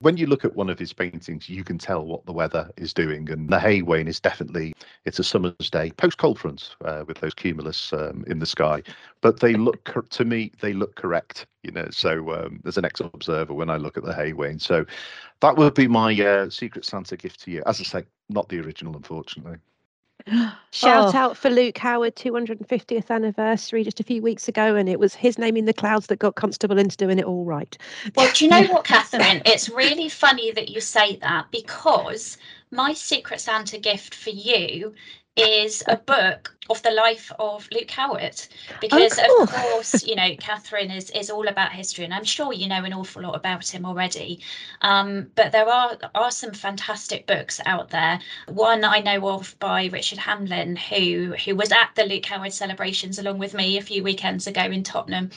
When 0.00 0.16
you 0.16 0.28
look 0.28 0.44
at 0.44 0.54
one 0.54 0.70
of 0.70 0.78
his 0.78 0.92
paintings, 0.92 1.48
you 1.48 1.64
can 1.64 1.76
tell 1.76 2.04
what 2.04 2.24
the 2.24 2.32
weather 2.32 2.70
is 2.76 2.94
doing, 2.94 3.28
and 3.30 3.48
the 3.48 3.58
Haywain 3.58 4.06
is 4.06 4.20
definitely 4.20 4.72
it's 5.04 5.18
a 5.18 5.24
summer's 5.24 5.70
day 5.70 5.90
post 5.90 6.18
cold 6.18 6.38
front 6.38 6.76
uh, 6.84 7.04
with 7.08 7.18
those 7.18 7.34
cumulus 7.34 7.92
um, 7.92 8.24
in 8.28 8.38
the 8.38 8.46
sky. 8.46 8.82
But 9.22 9.40
they 9.40 9.54
look 9.54 10.08
to 10.10 10.24
me 10.24 10.52
they 10.60 10.72
look 10.72 10.94
correct 10.94 11.46
you 11.64 11.72
know 11.72 11.88
so 11.90 12.32
um, 12.32 12.60
as 12.64 12.76
an 12.78 12.84
ex-observer 12.84 13.52
when 13.52 13.68
i 13.70 13.76
look 13.76 13.96
at 13.96 14.04
the 14.04 14.12
haywain 14.12 14.60
so 14.60 14.84
that 15.40 15.56
would 15.56 15.74
be 15.74 15.88
my 15.88 16.14
uh, 16.20 16.48
secret 16.48 16.84
santa 16.84 17.16
gift 17.16 17.40
to 17.40 17.50
you. 17.50 17.62
As 17.66 17.80
i 17.80 17.84
say 17.84 18.04
not 18.28 18.48
the 18.48 18.60
original 18.60 18.96
unfortunately 18.96 19.58
Shout 20.72 21.14
Oh. 21.14 21.18
out 21.18 21.36
for 21.36 21.50
Luke 21.50 21.78
Howard 21.78 22.16
250th 22.16 23.10
anniversary 23.10 23.84
just 23.84 24.00
a 24.00 24.04
few 24.04 24.22
weeks 24.22 24.48
ago, 24.48 24.76
and 24.76 24.88
it 24.88 25.00
was 25.00 25.14
his 25.14 25.38
name 25.38 25.56
in 25.56 25.64
the 25.64 25.74
clouds 25.74 26.08
that 26.08 26.18
got 26.18 26.34
Constable 26.36 26.78
into 26.78 26.96
doing 26.96 27.18
it 27.18 27.24
all 27.24 27.44
right. 27.44 27.76
Well, 28.16 28.30
do 28.34 28.44
you 28.44 28.50
know 28.50 28.64
what, 28.72 28.84
Catherine? 28.84 29.42
It's 29.46 29.70
really 29.70 30.10
funny 30.10 30.52
that 30.52 30.68
you 30.68 30.80
say 30.80 31.16
that 31.22 31.46
because 31.52 32.38
my 32.70 32.92
Secret 32.94 33.40
Santa 33.40 33.78
gift 33.78 34.14
for 34.14 34.30
you 34.30 34.94
is 35.36 35.82
a 35.88 35.96
book 35.96 36.56
of 36.70 36.82
the 36.82 36.90
life 36.90 37.32
of 37.38 37.68
Luke 37.72 37.90
Howard, 37.90 38.40
because 38.80 39.14
cool. 39.14 39.42
of 39.42 39.52
course, 39.52 40.06
you 40.06 40.16
know, 40.16 40.34
Catherine 40.38 40.90
is 40.90 41.10
is 41.10 41.30
all 41.30 41.48
about 41.48 41.72
history, 41.72 42.04
and 42.04 42.14
I'm 42.14 42.24
sure 42.24 42.52
you 42.52 42.68
know 42.68 42.84
an 42.84 42.92
awful 42.92 43.22
lot 43.22 43.36
about 43.36 43.68
him 43.68 43.84
already. 43.84 44.40
Um, 44.82 45.30
but 45.34 45.52
there 45.52 45.68
are 45.68 45.96
are 46.14 46.30
some 46.30 46.52
fantastic 46.52 47.26
books 47.26 47.60
out 47.66 47.90
there. 47.90 48.20
One 48.48 48.84
I 48.84 49.00
know 49.00 49.28
of 49.28 49.58
by 49.58 49.86
Richard 49.86 50.18
Hamblyn, 50.18 50.76
who 50.76 51.34
who 51.44 51.54
was 51.54 51.72
at 51.72 51.90
the 51.94 52.04
Luke 52.04 52.26
Howard 52.26 52.52
celebrations 52.52 53.18
along 53.18 53.38
with 53.38 53.54
me 53.54 53.78
a 53.78 53.82
few 53.82 54.02
weekends 54.02 54.46
ago 54.46 54.62
in 54.62 54.82
Tottenham. 54.82 55.30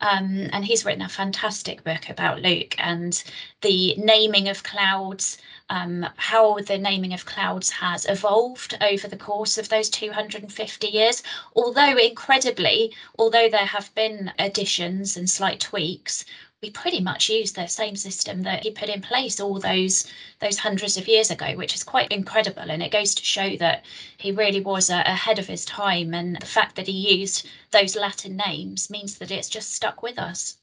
Um, 0.00 0.48
and 0.52 0.64
he's 0.64 0.84
written 0.84 1.02
a 1.02 1.08
fantastic 1.08 1.82
book 1.82 2.08
about 2.08 2.40
Luke 2.40 2.76
and 2.78 3.22
the 3.62 3.96
naming 3.96 4.48
of 4.48 4.62
clouds, 4.62 5.38
um, 5.70 6.06
how 6.16 6.58
the 6.60 6.78
naming 6.78 7.12
of 7.12 7.26
clouds 7.26 7.68
has 7.70 8.06
evolved 8.08 8.78
over 8.80 9.08
the 9.08 9.16
course 9.16 9.58
of 9.58 9.68
those 9.68 9.90
250 9.90 10.77
years. 10.86 11.22
Although, 11.56 11.96
incredibly, 11.96 12.94
although 13.18 13.48
there 13.48 13.66
have 13.66 13.92
been 13.94 14.32
additions 14.38 15.16
and 15.16 15.28
slight 15.28 15.58
tweaks, 15.58 16.24
we 16.62 16.70
pretty 16.70 17.00
much 17.00 17.28
use 17.28 17.52
the 17.52 17.66
same 17.66 17.94
system 17.94 18.42
that 18.42 18.62
he 18.64 18.70
put 18.70 18.88
in 18.88 19.00
place 19.00 19.38
all 19.38 19.60
those 19.60 20.10
those 20.40 20.58
hundreds 20.58 20.96
of 20.96 21.06
years 21.06 21.30
ago, 21.30 21.54
which 21.54 21.74
is 21.74 21.84
quite 21.84 22.10
incredible. 22.10 22.70
And 22.70 22.82
it 22.82 22.92
goes 22.92 23.14
to 23.14 23.24
show 23.24 23.56
that 23.56 23.84
he 24.16 24.32
really 24.32 24.60
was 24.60 24.90
a, 24.90 25.00
ahead 25.00 25.38
of 25.38 25.46
his 25.46 25.64
time. 25.64 26.14
And 26.14 26.36
the 26.40 26.46
fact 26.46 26.76
that 26.76 26.86
he 26.86 27.18
used 27.18 27.48
those 27.70 27.96
Latin 27.96 28.36
names 28.36 28.90
means 28.90 29.18
that 29.18 29.30
it's 29.30 29.48
just 29.48 29.74
stuck 29.74 30.02
with 30.02 30.18
us. 30.18 30.58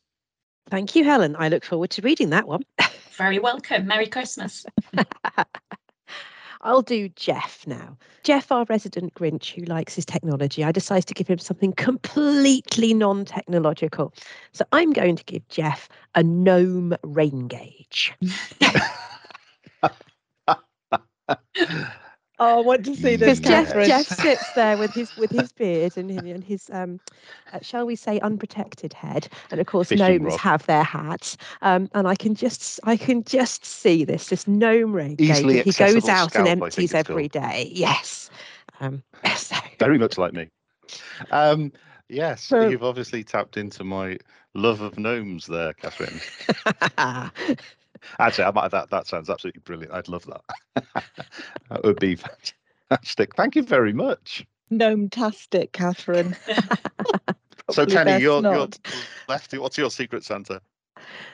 Thank 0.69 0.95
you, 0.95 1.03
Helen. 1.03 1.35
I 1.37 1.49
look 1.49 1.63
forward 1.63 1.91
to 1.91 2.01
reading 2.01 2.31
that 2.31 2.47
one. 2.47 2.63
Very 3.11 3.39
welcome. 3.39 3.85
Merry 3.87 4.07
Christmas. 4.07 4.65
I'll 6.65 6.81
do 6.81 7.09
Jeff 7.09 7.65
now. 7.67 7.95
Jeff, 8.23 8.51
our 8.51 8.65
resident 8.67 9.13
Grinch 9.13 9.53
who 9.53 9.61
likes 9.65 9.93
his 9.93 10.03
technology, 10.03 10.63
I 10.63 10.71
decided 10.71 11.05
to 11.05 11.13
give 11.13 11.27
him 11.27 11.37
something 11.37 11.73
completely 11.73 12.95
non 12.95 13.23
technological. 13.23 14.11
So 14.51 14.65
I'm 14.71 14.91
going 14.91 15.15
to 15.15 15.23
give 15.25 15.47
Jeff 15.47 15.87
a 16.15 16.23
gnome 16.23 16.95
rain 17.03 17.47
gauge. 17.47 18.13
Oh, 22.37 22.59
I 22.59 22.61
want 22.61 22.83
to 22.85 22.95
see 22.95 23.15
this, 23.15 23.39
Because 23.39 23.71
Jeff, 23.71 23.87
Jeff 23.87 24.05
sits 24.07 24.51
there 24.53 24.77
with 24.77 24.93
his 24.93 25.15
with 25.15 25.31
his 25.31 25.51
beard 25.57 25.95
and, 25.97 26.09
his- 26.09 26.19
and 26.23 26.43
his 26.43 26.69
um, 26.73 26.99
uh, 27.53 27.59
shall 27.61 27.85
we 27.85 27.95
say, 27.95 28.19
unprotected 28.19 28.91
head, 28.93 29.27
and 29.51 29.59
of 29.61 29.67
course 29.67 29.89
Fishing 29.89 30.05
gnomes 30.19 30.31
rod. 30.33 30.39
have 30.41 30.65
their 30.65 30.83
hats. 30.83 31.37
Um, 31.61 31.89
and 31.93 32.07
I 32.07 32.15
can 32.15 32.35
just 32.35 32.79
I 32.83 32.97
can 32.97 33.23
just 33.23 33.63
see 33.65 34.03
this 34.03 34.27
this 34.27 34.47
gnome 34.47 34.91
rain 34.93 35.15
gauge 35.15 35.29
Easily 35.29 35.55
that 35.55 35.65
he 35.65 35.71
goes 35.71 36.09
out 36.09 36.31
scalp, 36.31 36.47
and 36.47 36.59
think 36.59 36.63
empties 36.63 36.93
it's 36.93 37.09
every 37.09 37.27
day. 37.29 37.69
Yes. 37.73 38.29
Um, 38.81 39.01
so 39.37 39.55
Very 39.79 39.97
much 39.97 40.17
like 40.17 40.33
me. 40.33 40.49
Um, 41.31 41.71
yes, 42.09 42.43
So- 42.43 42.67
you've 42.67 42.83
obviously 42.83 43.23
tapped 43.23 43.55
into 43.55 43.83
my 43.85 44.17
love 44.53 44.81
of 44.81 44.97
gnomes 44.99 45.45
there, 45.47 45.71
Catherine. 45.73 46.19
Actually, 48.19 48.45
I 48.45 48.51
might, 48.51 48.71
that 48.71 48.89
that 48.89 49.07
sounds 49.07 49.29
absolutely 49.29 49.61
brilliant. 49.65 49.93
I'd 49.93 50.07
love 50.07 50.25
that. 50.25 50.83
that 51.69 51.83
would 51.83 51.99
be 51.99 52.15
fantastic. 52.15 53.35
Thank 53.35 53.55
you 53.55 53.63
very 53.63 53.93
much. 53.93 54.45
Gnome-tastic, 54.69 55.71
Catherine. 55.73 56.35
So, 57.71 57.83
Probably 57.83 57.95
Penny, 57.95 58.23
you're, 58.23 58.43
you're 58.43 58.53
not. 58.53 58.77
left. 59.27 59.51
What's 59.57 59.75
your 59.75 59.89
secret 59.89 60.23
Santa? 60.23 60.61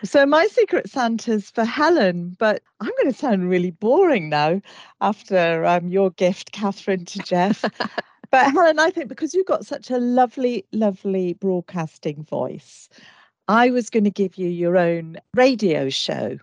So 0.03 0.25
my 0.25 0.47
secret 0.47 0.89
Santa's 0.89 1.49
for 1.49 1.65
Helen, 1.65 2.36
but 2.39 2.63
I'm 2.79 2.91
going 3.01 3.12
to 3.12 3.17
sound 3.17 3.49
really 3.49 3.71
boring 3.71 4.29
now 4.29 4.62
after 5.01 5.65
um, 5.65 5.89
your 5.89 6.12
gift, 6.12 6.51
Catherine, 6.51 7.05
to 7.05 7.19
Jeff. 7.19 7.62
but 8.31 8.51
Helen, 8.51 8.79
I 8.79 8.91
think 8.91 9.10
because 9.10 9.34
you've 9.34 9.45
got 9.45 9.65
such 9.65 9.91
a 9.91 9.97
lovely, 9.97 10.65
lovely 10.71 11.34
broadcasting 11.34 12.23
voice, 12.23 12.89
I 13.47 13.69
was 13.69 13.89
going 13.89 14.05
to 14.05 14.12
give 14.12 14.38
you 14.38 14.47
your 14.47 14.77
own 14.77 15.17
radio 15.36 15.89
show. 15.89 16.38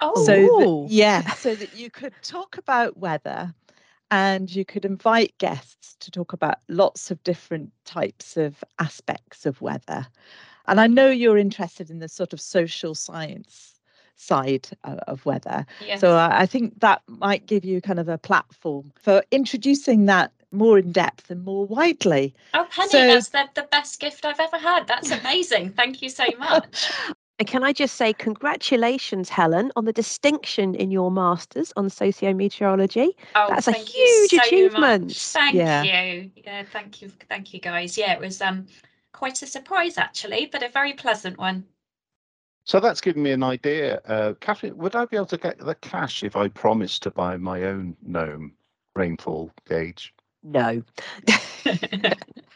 Oh, 0.00 0.24
So 0.24 0.32
that, 0.32 0.66
oh. 0.66 0.86
yeah, 0.88 1.34
so 1.34 1.54
that 1.54 1.74
you 1.76 1.90
could 1.90 2.14
talk 2.22 2.56
about 2.58 2.96
weather 2.96 3.54
and 4.10 4.54
you 4.54 4.64
could 4.64 4.84
invite 4.84 5.36
guests 5.38 5.96
to 6.00 6.10
talk 6.10 6.32
about 6.32 6.56
lots 6.68 7.10
of 7.10 7.22
different 7.22 7.70
types 7.84 8.36
of 8.36 8.64
aspects 8.78 9.46
of 9.46 9.60
weather. 9.60 10.06
And 10.66 10.80
I 10.80 10.86
know 10.86 11.08
you're 11.08 11.38
interested 11.38 11.90
in 11.90 11.98
the 11.98 12.08
sort 12.08 12.32
of 12.32 12.40
social 12.40 12.94
science 12.94 13.80
side 14.16 14.68
of 14.84 15.24
weather. 15.24 15.64
yes. 15.86 16.00
So 16.00 16.16
I, 16.16 16.42
I 16.42 16.46
think 16.46 16.80
that 16.80 17.02
might 17.06 17.46
give 17.46 17.64
you 17.64 17.80
kind 17.80 17.98
of 17.98 18.08
a 18.08 18.18
platform 18.18 18.92
for 19.00 19.22
introducing 19.30 20.06
that 20.06 20.32
more 20.52 20.78
in 20.78 20.92
depth 20.92 21.30
and 21.30 21.44
more 21.44 21.66
widely. 21.66 22.34
oh, 22.54 22.66
Penny, 22.70 22.90
so- 22.90 23.06
that's 23.06 23.28
the, 23.28 23.48
the 23.54 23.68
best 23.70 24.00
gift 24.00 24.24
I've 24.24 24.40
ever 24.40 24.58
had. 24.58 24.86
That's 24.86 25.10
amazing. 25.10 25.70
Thank 25.70 26.02
you 26.02 26.08
so 26.08 26.26
much. 26.38 26.90
And 27.40 27.48
can 27.48 27.64
I 27.64 27.72
just 27.72 27.96
say 27.96 28.12
congratulations, 28.12 29.30
Helen, 29.30 29.72
on 29.74 29.86
the 29.86 29.94
distinction 29.94 30.74
in 30.74 30.90
your 30.90 31.10
masters 31.10 31.72
on 31.74 31.88
sociometeorology. 31.88 33.12
Oh, 33.34 33.46
That's 33.48 33.66
a 33.66 33.72
thank 33.72 33.94
you 33.94 34.02
huge 34.02 34.30
so 34.30 34.36
much. 34.36 34.46
achievement. 34.46 35.12
Thank 35.16 35.54
Yeah. 35.54 35.82
you. 35.82 36.30
Yeah, 36.36 36.64
thank 36.70 37.00
you. 37.00 37.08
Thank 37.30 37.54
you, 37.54 37.60
guys. 37.60 37.96
Yeah, 37.96 38.12
it 38.12 38.20
was 38.20 38.42
um 38.42 38.66
quite 39.12 39.40
a 39.40 39.46
surprise 39.46 39.96
actually, 39.96 40.50
but 40.52 40.62
a 40.62 40.68
very 40.68 40.92
pleasant 40.92 41.38
one. 41.38 41.64
So 42.64 42.78
that's 42.78 43.00
given 43.00 43.22
me 43.22 43.30
an 43.30 43.42
idea. 43.42 44.02
Uh, 44.06 44.34
Catherine, 44.40 44.76
would 44.76 44.94
I 44.94 45.06
be 45.06 45.16
able 45.16 45.24
to 45.26 45.38
get 45.38 45.58
the 45.58 45.74
cash 45.76 46.22
if 46.22 46.36
I 46.36 46.48
promise 46.48 46.98
to 46.98 47.10
buy 47.10 47.38
my 47.38 47.62
own 47.62 47.96
gnome 48.02 48.52
rainfall 48.94 49.50
gauge? 49.66 50.12
No. 50.42 50.82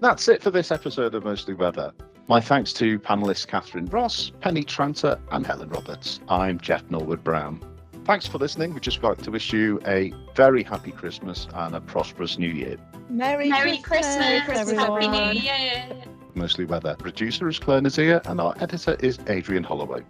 That's 0.00 0.28
it 0.28 0.42
for 0.42 0.50
this 0.50 0.70
episode 0.70 1.14
of 1.14 1.24
Mostly 1.24 1.52
Weather. 1.52 1.92
My 2.26 2.40
thanks 2.40 2.72
to 2.74 2.98
panelists 2.98 3.46
Catherine 3.46 3.84
Ross, 3.84 4.32
Penny 4.40 4.62
Tranter, 4.64 5.20
and 5.30 5.46
Helen 5.46 5.68
Roberts. 5.68 6.20
I'm 6.26 6.58
Jeff 6.58 6.82
Norwood 6.90 7.22
Brown. 7.22 7.62
Thanks 8.06 8.26
for 8.26 8.38
listening. 8.38 8.72
We'd 8.72 8.82
just 8.82 9.02
like 9.02 9.18
to 9.18 9.30
wish 9.30 9.52
you 9.52 9.78
a 9.86 10.10
very 10.34 10.62
happy 10.62 10.90
Christmas 10.90 11.46
and 11.52 11.74
a 11.74 11.82
prosperous 11.82 12.38
new 12.38 12.48
year. 12.48 12.78
Merry, 13.10 13.50
Merry 13.50 13.76
Christmas, 13.76 14.40
Happy. 14.46 15.06
New 15.06 15.38
Year. 15.38 15.86
Mostly 16.34 16.64
Weather. 16.64 16.96
Producer 16.98 17.46
is 17.48 17.58
Claire 17.58 17.82
Nazir 17.82 18.22
and 18.24 18.40
our 18.40 18.54
editor 18.58 18.96
is 19.00 19.18
Adrian 19.26 19.64
Holloway. 19.64 20.00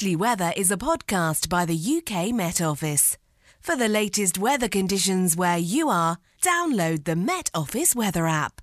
Mostly 0.00 0.16
Weather 0.16 0.54
is 0.56 0.70
a 0.70 0.78
podcast 0.78 1.50
by 1.50 1.66
the 1.66 1.76
UK 1.76 2.34
Met 2.34 2.62
Office. 2.62 3.18
For 3.60 3.76
the 3.76 3.86
latest 3.86 4.38
weather 4.38 4.66
conditions 4.66 5.36
where 5.36 5.58
you 5.58 5.90
are, 5.90 6.16
download 6.40 7.04
the 7.04 7.16
Met 7.16 7.50
Office 7.54 7.94
weather 7.94 8.26
app. 8.26 8.62